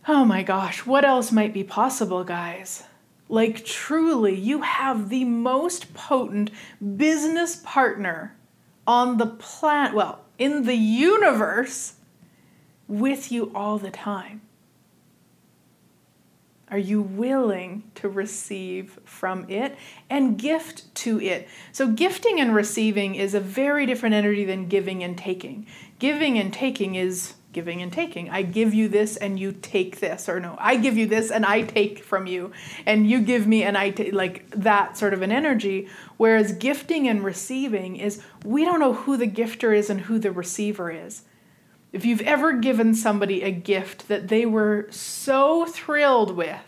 oh 0.06 0.24
my 0.24 0.42
gosh, 0.42 0.86
what 0.86 1.04
else 1.04 1.30
might 1.30 1.52
be 1.52 1.64
possible, 1.64 2.24
guys? 2.24 2.84
Like, 3.28 3.64
truly, 3.64 4.34
you 4.34 4.62
have 4.62 5.10
the 5.10 5.24
most 5.24 5.92
potent 5.92 6.50
business 6.96 7.56
partner 7.56 8.34
on 8.86 9.18
the 9.18 9.26
planet, 9.26 9.94
well, 9.94 10.20
in 10.38 10.64
the 10.64 10.76
universe, 10.76 11.94
with 12.86 13.30
you 13.30 13.52
all 13.54 13.78
the 13.78 13.90
time. 13.90 14.40
Are 16.70 16.78
you 16.78 17.00
willing 17.00 17.90
to 17.94 18.08
receive 18.08 18.98
from 19.04 19.48
it 19.48 19.76
and 20.10 20.38
gift 20.38 20.94
to 20.96 21.20
it? 21.20 21.48
So, 21.72 21.88
gifting 21.88 22.40
and 22.40 22.54
receiving 22.54 23.14
is 23.14 23.34
a 23.34 23.40
very 23.40 23.86
different 23.86 24.14
energy 24.14 24.44
than 24.44 24.68
giving 24.68 25.02
and 25.02 25.16
taking. 25.16 25.66
Giving 25.98 26.38
and 26.38 26.52
taking 26.52 26.94
is 26.94 27.34
giving 27.52 27.80
and 27.80 27.92
taking. 27.92 28.28
I 28.28 28.42
give 28.42 28.74
you 28.74 28.88
this 28.88 29.16
and 29.16 29.38
you 29.38 29.52
take 29.52 30.00
this, 30.00 30.28
or 30.28 30.38
no, 30.38 30.56
I 30.58 30.76
give 30.76 30.96
you 30.96 31.06
this 31.06 31.30
and 31.30 31.46
I 31.46 31.62
take 31.62 32.04
from 32.04 32.26
you, 32.26 32.52
and 32.84 33.08
you 33.08 33.20
give 33.20 33.46
me 33.46 33.62
and 33.62 33.76
I 33.76 33.90
take, 33.90 34.12
like 34.12 34.50
that 34.50 34.96
sort 34.96 35.14
of 35.14 35.22
an 35.22 35.32
energy. 35.32 35.88
Whereas 36.16 36.52
gifting 36.52 37.08
and 37.08 37.24
receiving 37.24 37.96
is 37.96 38.22
we 38.44 38.64
don't 38.64 38.80
know 38.80 38.92
who 38.92 39.16
the 39.16 39.26
gifter 39.26 39.76
is 39.76 39.88
and 39.88 40.02
who 40.02 40.18
the 40.18 40.30
receiver 40.32 40.90
is. 40.90 41.22
If 41.90 42.04
you've 42.04 42.20
ever 42.20 42.52
given 42.52 42.94
somebody 42.94 43.42
a 43.42 43.50
gift 43.50 44.08
that 44.08 44.28
they 44.28 44.44
were 44.44 44.86
so 44.90 45.64
thrilled 45.64 46.36
with, 46.36 46.60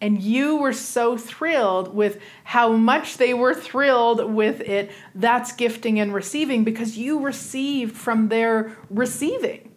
and 0.00 0.22
you 0.22 0.56
were 0.56 0.72
so 0.72 1.16
thrilled 1.16 1.94
with 1.94 2.20
how 2.44 2.72
much 2.72 3.16
they 3.16 3.34
were 3.34 3.54
thrilled 3.54 4.32
with 4.32 4.60
it, 4.60 4.92
that's 5.14 5.52
gifting 5.52 5.98
and 5.98 6.14
receiving 6.14 6.64
because 6.64 6.96
you 6.96 7.20
received 7.20 7.96
from 7.96 8.28
their 8.28 8.76
receiving. 8.90 9.72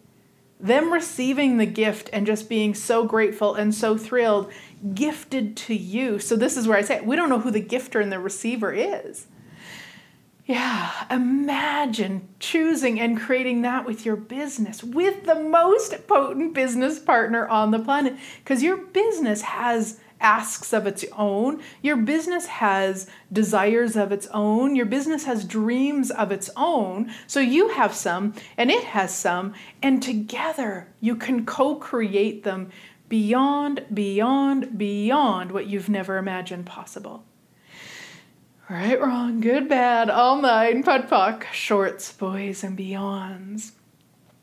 Them 0.60 0.92
receiving 0.92 1.56
the 1.56 1.66
gift 1.66 2.08
and 2.12 2.24
just 2.24 2.48
being 2.48 2.72
so 2.74 3.04
grateful 3.04 3.56
and 3.56 3.74
so 3.74 3.98
thrilled, 3.98 4.52
gifted 4.94 5.56
to 5.56 5.74
you. 5.74 6.20
So, 6.20 6.36
this 6.36 6.56
is 6.56 6.68
where 6.68 6.78
I 6.78 6.82
say 6.82 7.00
we 7.00 7.16
don't 7.16 7.28
know 7.28 7.40
who 7.40 7.50
the 7.50 7.62
gifter 7.62 8.00
and 8.00 8.12
the 8.12 8.20
receiver 8.20 8.72
is. 8.72 9.26
Yeah, 10.44 10.90
imagine 11.10 12.28
choosing 12.40 13.00
and 13.00 13.18
creating 13.18 13.62
that 13.62 13.84
with 13.84 14.04
your 14.04 14.16
business, 14.16 14.82
with 14.82 15.24
the 15.24 15.36
most 15.36 16.06
potent 16.08 16.52
business 16.52 16.98
partner 16.98 17.46
on 17.46 17.70
the 17.70 17.78
planet, 17.78 18.16
because 18.38 18.62
your 18.62 18.76
business 18.76 19.42
has 19.42 20.00
asks 20.22 20.72
of 20.72 20.86
its 20.86 21.04
own. 21.12 21.60
Your 21.82 21.96
business 21.96 22.46
has 22.46 23.06
desires 23.32 23.96
of 23.96 24.12
its 24.12 24.26
own. 24.28 24.76
Your 24.76 24.86
business 24.86 25.24
has 25.24 25.44
dreams 25.44 26.10
of 26.10 26.32
its 26.32 26.48
own. 26.56 27.12
So 27.26 27.40
you 27.40 27.68
have 27.70 27.94
some 27.94 28.34
and 28.56 28.70
it 28.70 28.84
has 28.84 29.14
some, 29.14 29.52
and 29.82 30.02
together 30.02 30.88
you 31.00 31.16
can 31.16 31.44
co 31.44 31.74
create 31.74 32.44
them 32.44 32.70
beyond, 33.08 33.84
beyond, 33.92 34.78
beyond 34.78 35.52
what 35.52 35.66
you've 35.66 35.90
never 35.90 36.16
imagined 36.16 36.64
possible. 36.64 37.24
Right, 38.70 38.98
wrong, 38.98 39.40
good, 39.40 39.68
bad, 39.68 40.08
all 40.08 40.40
nine, 40.40 40.82
POD 40.82 41.10
POC, 41.10 41.44
shorts, 41.52 42.10
boys, 42.12 42.64
and 42.64 42.78
beyonds. 42.78 43.72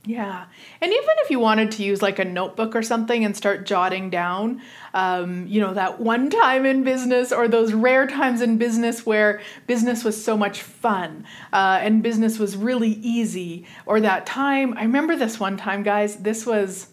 Yeah. 0.10 0.46
And 0.82 0.92
even 0.92 1.10
if 1.20 1.30
you 1.30 1.40
wanted 1.40 1.70
to 1.74 1.84
use 1.84 2.02
like 2.02 2.18
a 2.18 2.26
notebook 2.26 2.76
or 2.76 2.82
something 2.82 3.24
and 3.24 3.38
start 3.38 3.68
jotting 3.68 4.10
down, 4.10 4.60
um, 4.96 5.46
you 5.46 5.62
know, 5.62 5.76
that 5.76 6.00
one 6.00 6.30
time 6.42 6.66
in 6.66 6.84
business 6.84 7.32
or 7.32 7.48
those 7.48 7.74
rare 7.74 8.08
times 8.08 8.42
in 8.42 8.58
business 8.58 9.06
where 9.06 9.40
business 9.68 10.04
was 10.04 10.22
so 10.22 10.36
much 10.36 10.64
fun 10.64 11.28
uh, 11.54 11.78
and 11.84 12.02
business 12.02 12.40
was 12.40 12.58
really 12.58 12.94
easy, 13.04 13.68
or 13.86 14.02
that 14.02 14.26
time, 14.26 14.74
I 14.80 14.82
remember 14.82 15.16
this 15.16 15.40
one 15.40 15.58
time, 15.58 15.84
guys, 15.84 16.16
this 16.16 16.44
was, 16.44 16.88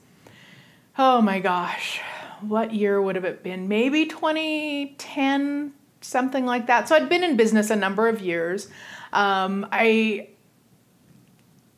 oh 0.98 1.22
my 1.22 1.40
gosh, 1.40 2.02
what 2.42 2.74
year 2.74 3.00
would 3.00 3.16
have 3.16 3.24
it 3.24 3.42
been? 3.42 3.66
Maybe 3.66 4.05
2010, 4.05 5.72
something 6.02 6.44
like 6.44 6.66
that. 6.66 6.87
So 6.87 6.94
I'd 6.94 7.09
been 7.09 7.24
in 7.24 7.38
business 7.38 7.70
a 7.70 7.76
number 7.76 8.09
of 8.09 8.20
years. 8.20 8.68
Um, 9.14 9.66
I 9.72 10.29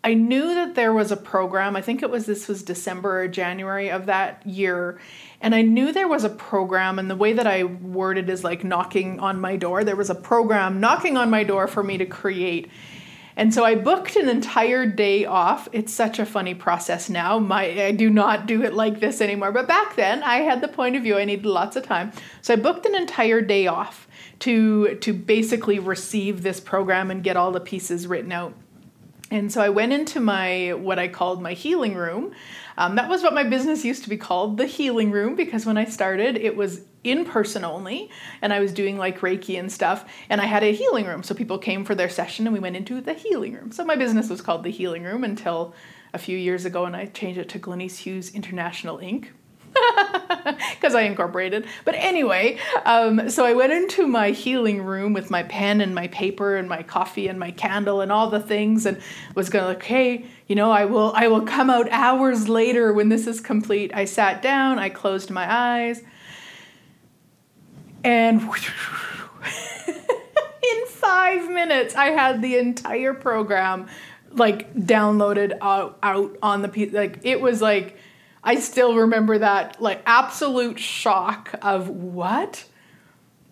I 0.09 0.15
knew 0.15 0.55
that 0.55 0.75
there 0.75 0.95
was 0.95 1.13
a 1.13 1.19
program. 1.19 1.77
I 1.77 1.83
think 1.83 2.03
it 2.03 2.09
was 2.09 2.25
this 2.25 2.49
was 2.49 2.63
December 2.63 3.25
or 3.25 3.29
January 3.29 3.91
of 3.91 4.07
that 4.07 4.41
year. 4.47 4.99
And 5.43 5.55
I 5.55 5.61
knew 5.61 5.93
there 5.93 6.09
was 6.09 6.25
a 6.25 6.31
program, 6.31 6.99
and 6.99 7.11
the 7.11 7.15
way 7.15 7.35
that 7.35 7.47
I 7.47 7.65
worded 7.65 8.31
is 8.31 8.43
like 8.43 8.65
knocking 8.65 9.21
on 9.21 9.39
my 9.39 9.57
door. 9.57 9.85
There 9.85 9.97
was 9.97 10.09
a 10.09 10.15
program 10.15 10.81
knocking 10.81 11.19
on 11.19 11.29
my 11.29 11.45
door 11.45 11.69
for 11.69 11.85
me 11.85 11.99
to 11.99 12.07
create. 12.07 12.71
And 13.37 13.53
so 13.53 13.67
I 13.67 13.75
booked 13.75 14.17
an 14.17 14.31
entire 14.31 14.87
day 14.87 15.27
off. 15.27 15.69
It's 15.73 15.93
such 15.93 16.19
a 16.19 16.25
funny 16.25 16.55
process 16.55 17.11
now. 17.11 17.39
My 17.39 17.65
I 17.65 17.93
do 17.93 18.09
not 18.09 18.47
do 18.47 18.63
it 18.63 18.73
like 18.73 19.01
this 19.01 19.21
anymore. 19.21 19.53
But 19.53 19.69
back 19.69 19.95
then 19.95 20.23
I 20.23 20.37
had 20.37 20.63
the 20.63 20.69
point 20.69 20.97
of 20.97 21.03
view 21.03 21.19
I 21.19 21.27
needed 21.27 21.45
lots 21.45 21.77
of 21.77 21.85
time. 21.85 22.13
So 22.41 22.55
I 22.55 22.57
booked 22.57 22.87
an 22.87 22.95
entire 22.95 23.43
day 23.43 23.67
off 23.67 24.09
to 24.39 24.95
to 24.95 25.13
basically 25.13 25.79
receive 25.79 26.43
this 26.43 26.61
program 26.61 27.11
and 27.11 27.23
get 27.23 27.37
all 27.37 27.53
the 27.53 27.61
pieces 27.61 28.07
written 28.07 28.33
out. 28.33 28.55
And 29.31 29.53
so 29.53 29.61
I 29.61 29.69
went 29.69 29.93
into 29.93 30.21
my 30.21 30.73
what 30.73 30.99
I 30.99 31.09
called 31.09 31.43
my 31.43 31.53
healing 31.53 31.95
room. 31.95 32.33
Um, 32.79 32.95
that 32.97 33.09
was 33.09 33.23
what 33.23 33.35
my 33.35 33.45
business 33.45 33.85
used 33.85 34.05
to 34.05 34.09
be 34.09 34.17
called, 34.17 34.57
the 34.57 34.67
healing 34.67 35.11
room, 35.11 35.35
because 35.35 35.67
when 35.67 35.77
I 35.77 35.85
started, 35.85 36.37
it 36.37 36.57
was 36.57 36.83
in 37.05 37.25
person 37.25 37.65
only, 37.65 38.11
and 38.41 38.53
I 38.53 38.61
was 38.61 38.73
doing 38.73 38.97
like 38.97 39.21
Reiki 39.21 39.59
and 39.59 39.71
stuff. 39.71 40.09
And 40.31 40.41
I 40.41 40.47
had 40.47 40.63
a 40.63 40.73
healing 40.73 41.07
room, 41.07 41.23
so 41.23 41.35
people 41.35 41.59
came 41.59 41.85
for 41.85 41.95
their 41.95 42.09
session, 42.09 42.47
and 42.47 42.55
we 42.55 42.61
went 42.61 42.77
into 42.77 43.01
the 43.01 43.15
healing 43.15 43.55
room. 43.55 43.73
So 43.73 43.85
my 43.85 43.97
business 43.97 44.31
was 44.31 44.41
called 44.41 44.63
the 44.63 44.71
healing 44.71 45.05
room 45.05 45.25
until 45.25 45.75
a 46.15 46.19
few 46.19 46.39
years 46.39 46.65
ago, 46.65 46.85
and 46.85 46.97
I 46.97 47.07
changed 47.07 47.39
it 47.39 47.49
to 47.51 47.59
Glenise 47.59 47.99
Hughes 47.99 48.35
International 48.35 48.99
Inc 48.99 49.29
because 50.71 50.95
I 50.95 51.03
incorporated. 51.03 51.67
But 51.85 51.95
anyway, 51.97 52.59
um, 52.85 53.31
so 53.31 53.45
I 53.45 53.53
went 53.55 53.73
into 53.73 54.07
my 54.07 54.31
healing 54.31 54.83
room 54.83 55.13
with 55.13 55.31
my 55.31 55.43
pen 55.43 55.81
and 55.81 55.95
my 55.95 56.09
paper 56.09 56.57
and 56.57 56.69
my 56.69 56.83
coffee 56.83 57.29
and 57.29 57.39
my 57.39 57.51
candle 57.51 58.01
and 58.01 58.11
all 58.13 58.31
the 58.31 58.41
things, 58.41 58.87
and 58.87 59.01
was 59.35 59.49
gonna 59.51 59.67
like, 59.69 59.83
hey, 59.83 60.27
you 60.47 60.55
know, 60.55 60.71
I 60.71 60.85
will, 60.85 61.13
I 61.15 61.29
will 61.29 61.43
come 61.43 61.71
out 61.71 61.89
hours 61.91 62.49
later 62.49 62.93
when 62.93 63.09
this 63.09 63.27
is 63.27 63.41
complete. 63.41 63.91
I 63.95 64.05
sat 64.05 64.43
down, 64.43 64.79
I 64.79 64.89
closed 64.89 65.31
my 65.31 65.51
eyes, 65.51 66.03
and 68.05 68.41
in 70.63 70.87
five 70.87 71.51
minutes, 71.51 71.95
I 71.95 72.07
had 72.07 72.43
the 72.43 72.57
entire 72.57 73.15
program 73.15 73.87
like 74.33 74.75
downloaded 74.75 75.57
out, 75.61 75.99
out 76.03 76.37
on 76.43 76.63
the. 76.63 76.87
Like 76.87 77.21
it 77.23 77.41
was 77.41 77.63
like 77.63 77.97
I 78.43 78.61
still 78.61 78.95
remember 78.95 79.39
that 79.39 79.81
like 79.81 80.03
absolute 80.07 80.79
shock 80.79 81.55
of 81.63 81.89
what? 81.89 82.65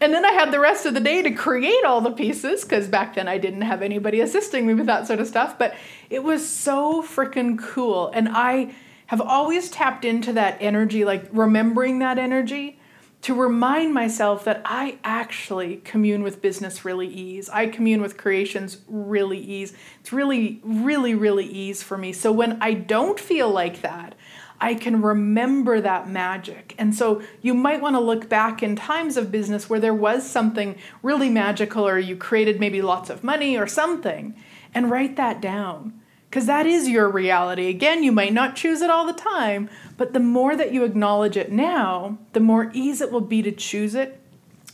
And 0.01 0.12
then 0.12 0.25
I 0.25 0.33
had 0.33 0.53
the 0.53 0.61
rest 0.61 0.85
of 0.85 0.94
the 0.94 1.01
day 1.01 1.22
to 1.22 1.31
create 1.31 1.85
all 1.85 2.01
the 2.01 2.11
pieces 2.11 2.64
because 2.64 2.87
back 2.87 3.14
then 3.14 3.29
I 3.29 3.38
didn't 3.38 3.62
have 3.62 3.83
anybody 3.83 4.20
assisting 4.20 4.66
me 4.66 4.75
with 4.75 4.87
that 4.87 5.07
sort 5.07 5.20
of 5.20 5.27
stuff. 5.27 5.59
But 5.59 5.75
it 6.11 6.22
was 6.22 6.46
so 6.46 7.03
freaking 7.03 7.59
cool. 7.59 8.09
And 8.09 8.29
I 8.29 8.75
have 9.07 9.20
always 9.20 9.70
tapped 9.70 10.05
into 10.05 10.33
that 10.35 10.59
energy, 10.61 11.05
like 11.05 11.27
remembering 11.33 12.01
that 12.01 12.18
energy 12.18 12.79
to 13.22 13.35
remind 13.35 13.94
myself 13.94 14.44
that 14.44 14.61
I 14.64 14.99
actually 15.03 15.79
commune 15.79 16.22
with 16.22 16.42
business 16.42 16.85
really 16.85 17.09
ease. 17.09 17.49
I 17.49 17.66
commune 17.66 18.03
with 18.03 18.16
creations 18.16 18.79
really 18.87 19.38
ease. 19.38 19.72
It's 20.01 20.12
really, 20.12 20.61
really, 20.62 21.14
really 21.14 21.46
ease 21.46 21.83
for 21.83 21.96
me. 21.96 22.12
So 22.12 22.31
when 22.31 22.61
I 22.61 22.75
don't 22.75 23.18
feel 23.18 23.51
like 23.51 23.81
that, 23.81 24.14
I 24.61 24.75
can 24.75 25.03
remember 25.03 25.81
that 25.81 26.09
magic. 26.09 26.75
And 26.79 26.95
so 26.95 27.23
you 27.42 27.55
might 27.55 27.83
want 27.83 27.97
to 27.97 28.01
look 28.01 28.29
back 28.29 28.62
in 28.62 28.77
times 28.77 29.16
of 29.16 29.31
business 29.31 29.69
where 29.69 29.81
there 29.81 29.95
was 29.95 30.29
something 30.29 30.77
really 31.03 31.29
magical, 31.29 31.87
or 31.87 31.99
you 31.99 32.16
created 32.16 32.61
maybe 32.61 32.83
lots 32.83 33.11
of 33.11 33.25
money 33.25 33.57
or 33.57 33.66
something, 33.66 34.35
and 34.75 34.90
write 34.90 35.16
that 35.16 35.40
down. 35.40 36.01
Because 36.29 36.47
that 36.47 36.66
is 36.66 36.88
your 36.88 37.09
reality. 37.09 37.69
Again, 37.69 38.03
you 38.03 38.12
might 38.12 38.33
not 38.33 38.57
choose 38.57 38.83
it 38.83 38.90
all 38.90 39.07
the 39.07 39.12
time, 39.12 39.71
but 39.97 40.12
the 40.12 40.21
more 40.21 40.57
that 40.57 40.73
you 40.73 40.85
acknowledge 40.85 41.37
it 41.37 41.53
now, 41.53 42.19
the 42.33 42.40
more 42.40 42.71
ease 42.75 43.01
it 43.01 43.12
will 43.12 43.21
be 43.21 43.42
to 43.42 43.53
choose 43.53 43.95
it 43.95 44.21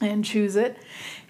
and 0.01 0.25
choose 0.25 0.57
it 0.57 0.77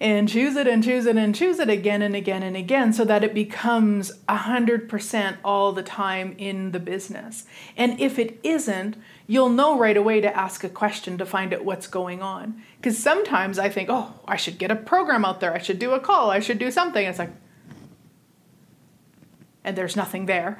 and 0.02 0.28
choose 0.28 0.56
it 0.56 0.66
and 0.66 0.82
choose 0.82 1.06
it 1.06 1.16
and 1.16 1.32
choose 1.32 1.60
it 1.60 1.70
again 1.70 2.02
and 2.02 2.16
again 2.16 2.42
and 2.42 2.56
again 2.56 2.92
so 2.92 3.04
that 3.04 3.22
it 3.22 3.32
becomes 3.32 4.10
100% 4.28 5.36
all 5.44 5.70
the 5.70 5.84
time 5.84 6.34
in 6.38 6.72
the 6.72 6.80
business. 6.80 7.46
And 7.76 8.00
if 8.00 8.18
it 8.18 8.40
isn't, 8.42 8.96
you'll 9.28 9.48
know 9.48 9.78
right 9.78 9.96
away 9.96 10.20
to 10.20 10.36
ask 10.36 10.64
a 10.64 10.68
question 10.68 11.18
to 11.18 11.24
find 11.24 11.54
out 11.54 11.64
what's 11.64 11.86
going 11.86 12.20
on. 12.20 12.60
Because 12.78 12.98
sometimes 12.98 13.60
I 13.60 13.68
think, 13.68 13.90
oh, 13.92 14.12
I 14.26 14.34
should 14.34 14.58
get 14.58 14.72
a 14.72 14.76
program 14.76 15.24
out 15.24 15.38
there, 15.38 15.54
I 15.54 15.58
should 15.58 15.78
do 15.78 15.92
a 15.92 16.00
call, 16.00 16.32
I 16.32 16.40
should 16.40 16.58
do 16.58 16.72
something. 16.72 17.06
It's 17.06 17.20
like, 17.20 17.30
and 19.62 19.78
there's 19.78 19.94
nothing 19.94 20.26
there. 20.26 20.58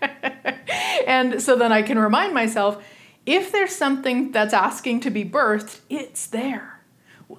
and 1.06 1.42
so 1.42 1.54
then 1.54 1.70
I 1.70 1.82
can 1.82 1.98
remind 1.98 2.32
myself 2.32 2.82
if 3.26 3.52
there's 3.52 3.76
something 3.76 4.32
that's 4.32 4.54
asking 4.54 5.00
to 5.00 5.10
be 5.10 5.22
birthed, 5.22 5.80
it's 5.90 6.26
there. 6.26 6.79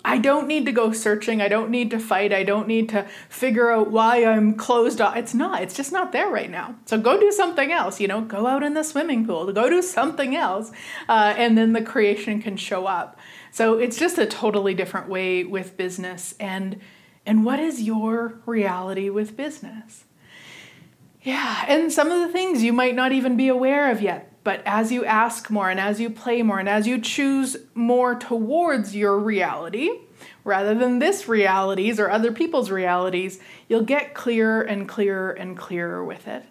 I 0.05 0.17
don't 0.17 0.47
need 0.47 0.65
to 0.65 0.71
go 0.71 0.91
searching. 0.91 1.41
I 1.41 1.47
don't 1.47 1.69
need 1.69 1.91
to 1.91 1.99
fight. 1.99 2.33
I 2.33 2.43
don't 2.43 2.67
need 2.67 2.89
to 2.89 3.07
figure 3.29 3.71
out 3.71 3.91
why 3.91 4.25
I'm 4.25 4.53
closed 4.53 5.01
off. 5.01 5.15
It's 5.15 5.33
not. 5.33 5.61
It's 5.61 5.75
just 5.75 5.91
not 5.91 6.11
there 6.11 6.29
right 6.29 6.49
now. 6.49 6.75
So 6.85 6.97
go 6.97 7.19
do 7.19 7.31
something 7.31 7.71
else. 7.71 7.99
You 7.99 8.07
know, 8.07 8.21
go 8.21 8.47
out 8.47 8.63
in 8.63 8.73
the 8.73 8.83
swimming 8.83 9.25
pool. 9.25 9.51
Go 9.51 9.69
do 9.69 9.81
something 9.81 10.35
else, 10.35 10.71
uh, 11.09 11.33
and 11.37 11.57
then 11.57 11.73
the 11.73 11.81
creation 11.81 12.41
can 12.41 12.57
show 12.57 12.85
up. 12.85 13.19
So 13.51 13.77
it's 13.77 13.97
just 13.97 14.17
a 14.17 14.25
totally 14.25 14.73
different 14.73 15.09
way 15.09 15.43
with 15.43 15.77
business. 15.77 16.35
And 16.39 16.79
and 17.25 17.45
what 17.45 17.59
is 17.59 17.81
your 17.81 18.41
reality 18.45 19.09
with 19.09 19.37
business? 19.37 20.05
Yeah, 21.21 21.65
and 21.67 21.91
some 21.91 22.09
of 22.09 22.19
the 22.19 22.33
things 22.33 22.63
you 22.63 22.73
might 22.73 22.95
not 22.95 23.11
even 23.11 23.37
be 23.37 23.47
aware 23.47 23.91
of 23.91 24.01
yet. 24.01 24.30
But 24.43 24.63
as 24.65 24.91
you 24.91 25.05
ask 25.05 25.49
more 25.49 25.69
and 25.69 25.79
as 25.79 25.99
you 25.99 26.09
play 26.09 26.41
more 26.41 26.59
and 26.59 26.67
as 26.67 26.87
you 26.87 26.99
choose 26.99 27.57
more 27.75 28.15
towards 28.15 28.95
your 28.95 29.19
reality, 29.19 29.89
rather 30.43 30.73
than 30.73 30.99
this 30.99 31.27
realities 31.27 31.99
or 31.99 32.09
other 32.09 32.31
people's 32.31 32.71
realities, 32.71 33.39
you'll 33.67 33.83
get 33.83 34.13
clearer 34.13 34.61
and 34.61 34.87
clearer 34.87 35.31
and 35.31 35.57
clearer 35.57 36.03
with 36.03 36.27
it. 36.27 36.43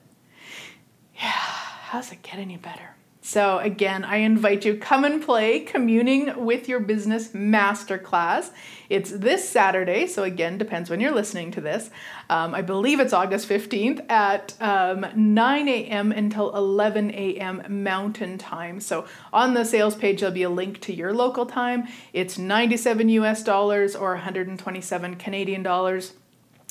Yeah, 1.17 1.31
how's 1.31 2.13
it 2.13 2.23
get 2.23 2.37
any 2.37 2.57
better? 2.57 2.95
So, 3.23 3.59
again, 3.59 4.03
I 4.03 4.17
invite 4.17 4.65
you 4.65 4.77
come 4.77 5.05
and 5.05 5.23
play 5.23 5.61
Communing 5.61 6.47
with 6.47 6.69
Your 6.69 6.81
Business 6.81 7.29
Masterclass. 7.29 8.51
It's 8.89 9.11
this 9.11 9.47
Saturday, 9.47 10.07
so 10.07 10.23
again, 10.23 10.57
depends 10.57 10.89
when 10.89 11.01
you're 11.01 11.15
listening 11.15 11.51
to 11.53 11.61
this. 11.61 11.91
Um, 12.31 12.55
I 12.55 12.63
believe 12.63 12.99
it's 12.99 13.13
August 13.13 13.47
15th 13.47 14.11
at 14.11 14.55
um, 14.59 15.05
9 15.15 15.69
a.m. 15.69 16.13
until 16.13 16.57
11 16.57 17.11
a.m. 17.11 17.63
Mountain 17.69 18.39
Time. 18.39 18.81
So, 18.81 19.05
on 19.35 19.53
the 19.53 19.67
sales 19.67 19.95
page, 19.95 20.21
there'll 20.21 20.35
be 20.35 20.43
a 20.43 20.51
link 20.51 20.81
to 20.81 20.95
your 20.95 21.13
local 21.13 21.45
time. 21.45 21.89
It's 22.15 22.39
97 22.39 23.11
US 23.11 23.45
dollars 23.45 23.95
or 23.95 24.15
127 24.15 25.17
Canadian 25.17 25.63
dollars. 25.63 26.15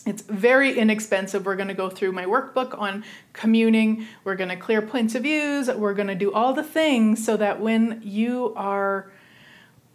It's 0.05 0.21
very 0.21 0.77
inexpensive. 0.77 1.45
We're 1.45 1.55
going 1.55 1.67
to 1.67 1.73
go 1.73 1.89
through 1.89 2.13
my 2.13 2.25
workbook 2.25 2.77
on 2.79 3.03
communing. 3.33 4.07
We're 4.23 4.35
going 4.35 4.49
to 4.49 4.55
clear 4.55 4.81
points 4.81 5.13
of 5.15 5.23
views. 5.23 5.67
We're 5.69 5.93
going 5.93 6.07
to 6.07 6.15
do 6.15 6.31
all 6.31 6.53
the 6.53 6.63
things 6.63 7.23
so 7.23 7.35
that 7.37 7.59
when 7.59 8.01
you 8.03 8.53
are 8.55 9.11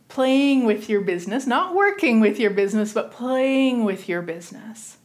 playing 0.08 0.64
with 0.64 0.88
your 0.88 1.00
business, 1.00 1.46
not 1.46 1.74
working 1.74 2.20
with 2.20 2.38
your 2.38 2.50
business, 2.50 2.92
but 2.92 3.10
playing 3.10 3.84
with 3.84 4.08
your 4.08 4.22
business, 4.22 4.98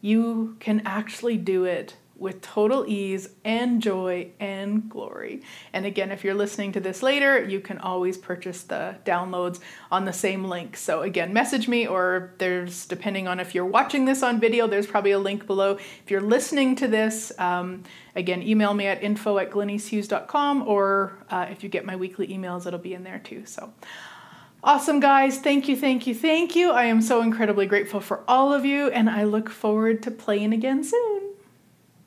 you 0.00 0.56
can 0.58 0.82
actually 0.84 1.36
do 1.36 1.64
it 1.64 1.96
with 2.18 2.40
total 2.40 2.84
ease 2.86 3.28
and 3.44 3.82
joy 3.82 4.30
and 4.40 4.88
glory. 4.88 5.42
And 5.72 5.84
again, 5.84 6.10
if 6.10 6.24
you're 6.24 6.34
listening 6.34 6.72
to 6.72 6.80
this 6.80 7.02
later, 7.02 7.44
you 7.44 7.60
can 7.60 7.78
always 7.78 8.16
purchase 8.16 8.62
the 8.62 8.96
downloads 9.04 9.60
on 9.90 10.04
the 10.04 10.12
same 10.12 10.44
link. 10.44 10.76
So 10.76 11.02
again, 11.02 11.32
message 11.32 11.68
me, 11.68 11.86
or 11.86 12.34
there's, 12.38 12.86
depending 12.86 13.28
on 13.28 13.38
if 13.38 13.54
you're 13.54 13.66
watching 13.66 14.04
this 14.04 14.22
on 14.22 14.40
video, 14.40 14.66
there's 14.66 14.86
probably 14.86 15.10
a 15.12 15.18
link 15.18 15.46
below. 15.46 15.74
If 15.74 16.10
you're 16.10 16.20
listening 16.20 16.76
to 16.76 16.88
this, 16.88 17.32
um, 17.38 17.82
again, 18.14 18.42
email 18.42 18.72
me 18.72 18.86
at 18.86 19.02
info 19.02 19.38
at 19.38 19.50
glenisehughes.com, 19.50 20.66
or 20.66 21.18
uh, 21.30 21.46
if 21.50 21.62
you 21.62 21.68
get 21.68 21.84
my 21.84 21.96
weekly 21.96 22.28
emails, 22.28 22.66
it'll 22.66 22.78
be 22.78 22.94
in 22.94 23.04
there 23.04 23.18
too. 23.18 23.44
So 23.44 23.72
Awesome, 24.64 24.98
guys. 24.98 25.38
Thank 25.38 25.68
you, 25.68 25.76
thank 25.76 26.08
you, 26.08 26.14
thank 26.14 26.56
you. 26.56 26.72
I 26.72 26.86
am 26.86 27.00
so 27.00 27.22
incredibly 27.22 27.66
grateful 27.66 28.00
for 28.00 28.24
all 28.26 28.52
of 28.52 28.64
you, 28.64 28.88
and 28.88 29.08
I 29.08 29.22
look 29.22 29.48
forward 29.48 30.02
to 30.02 30.10
playing 30.10 30.52
again 30.52 30.82
soon. 30.82 31.35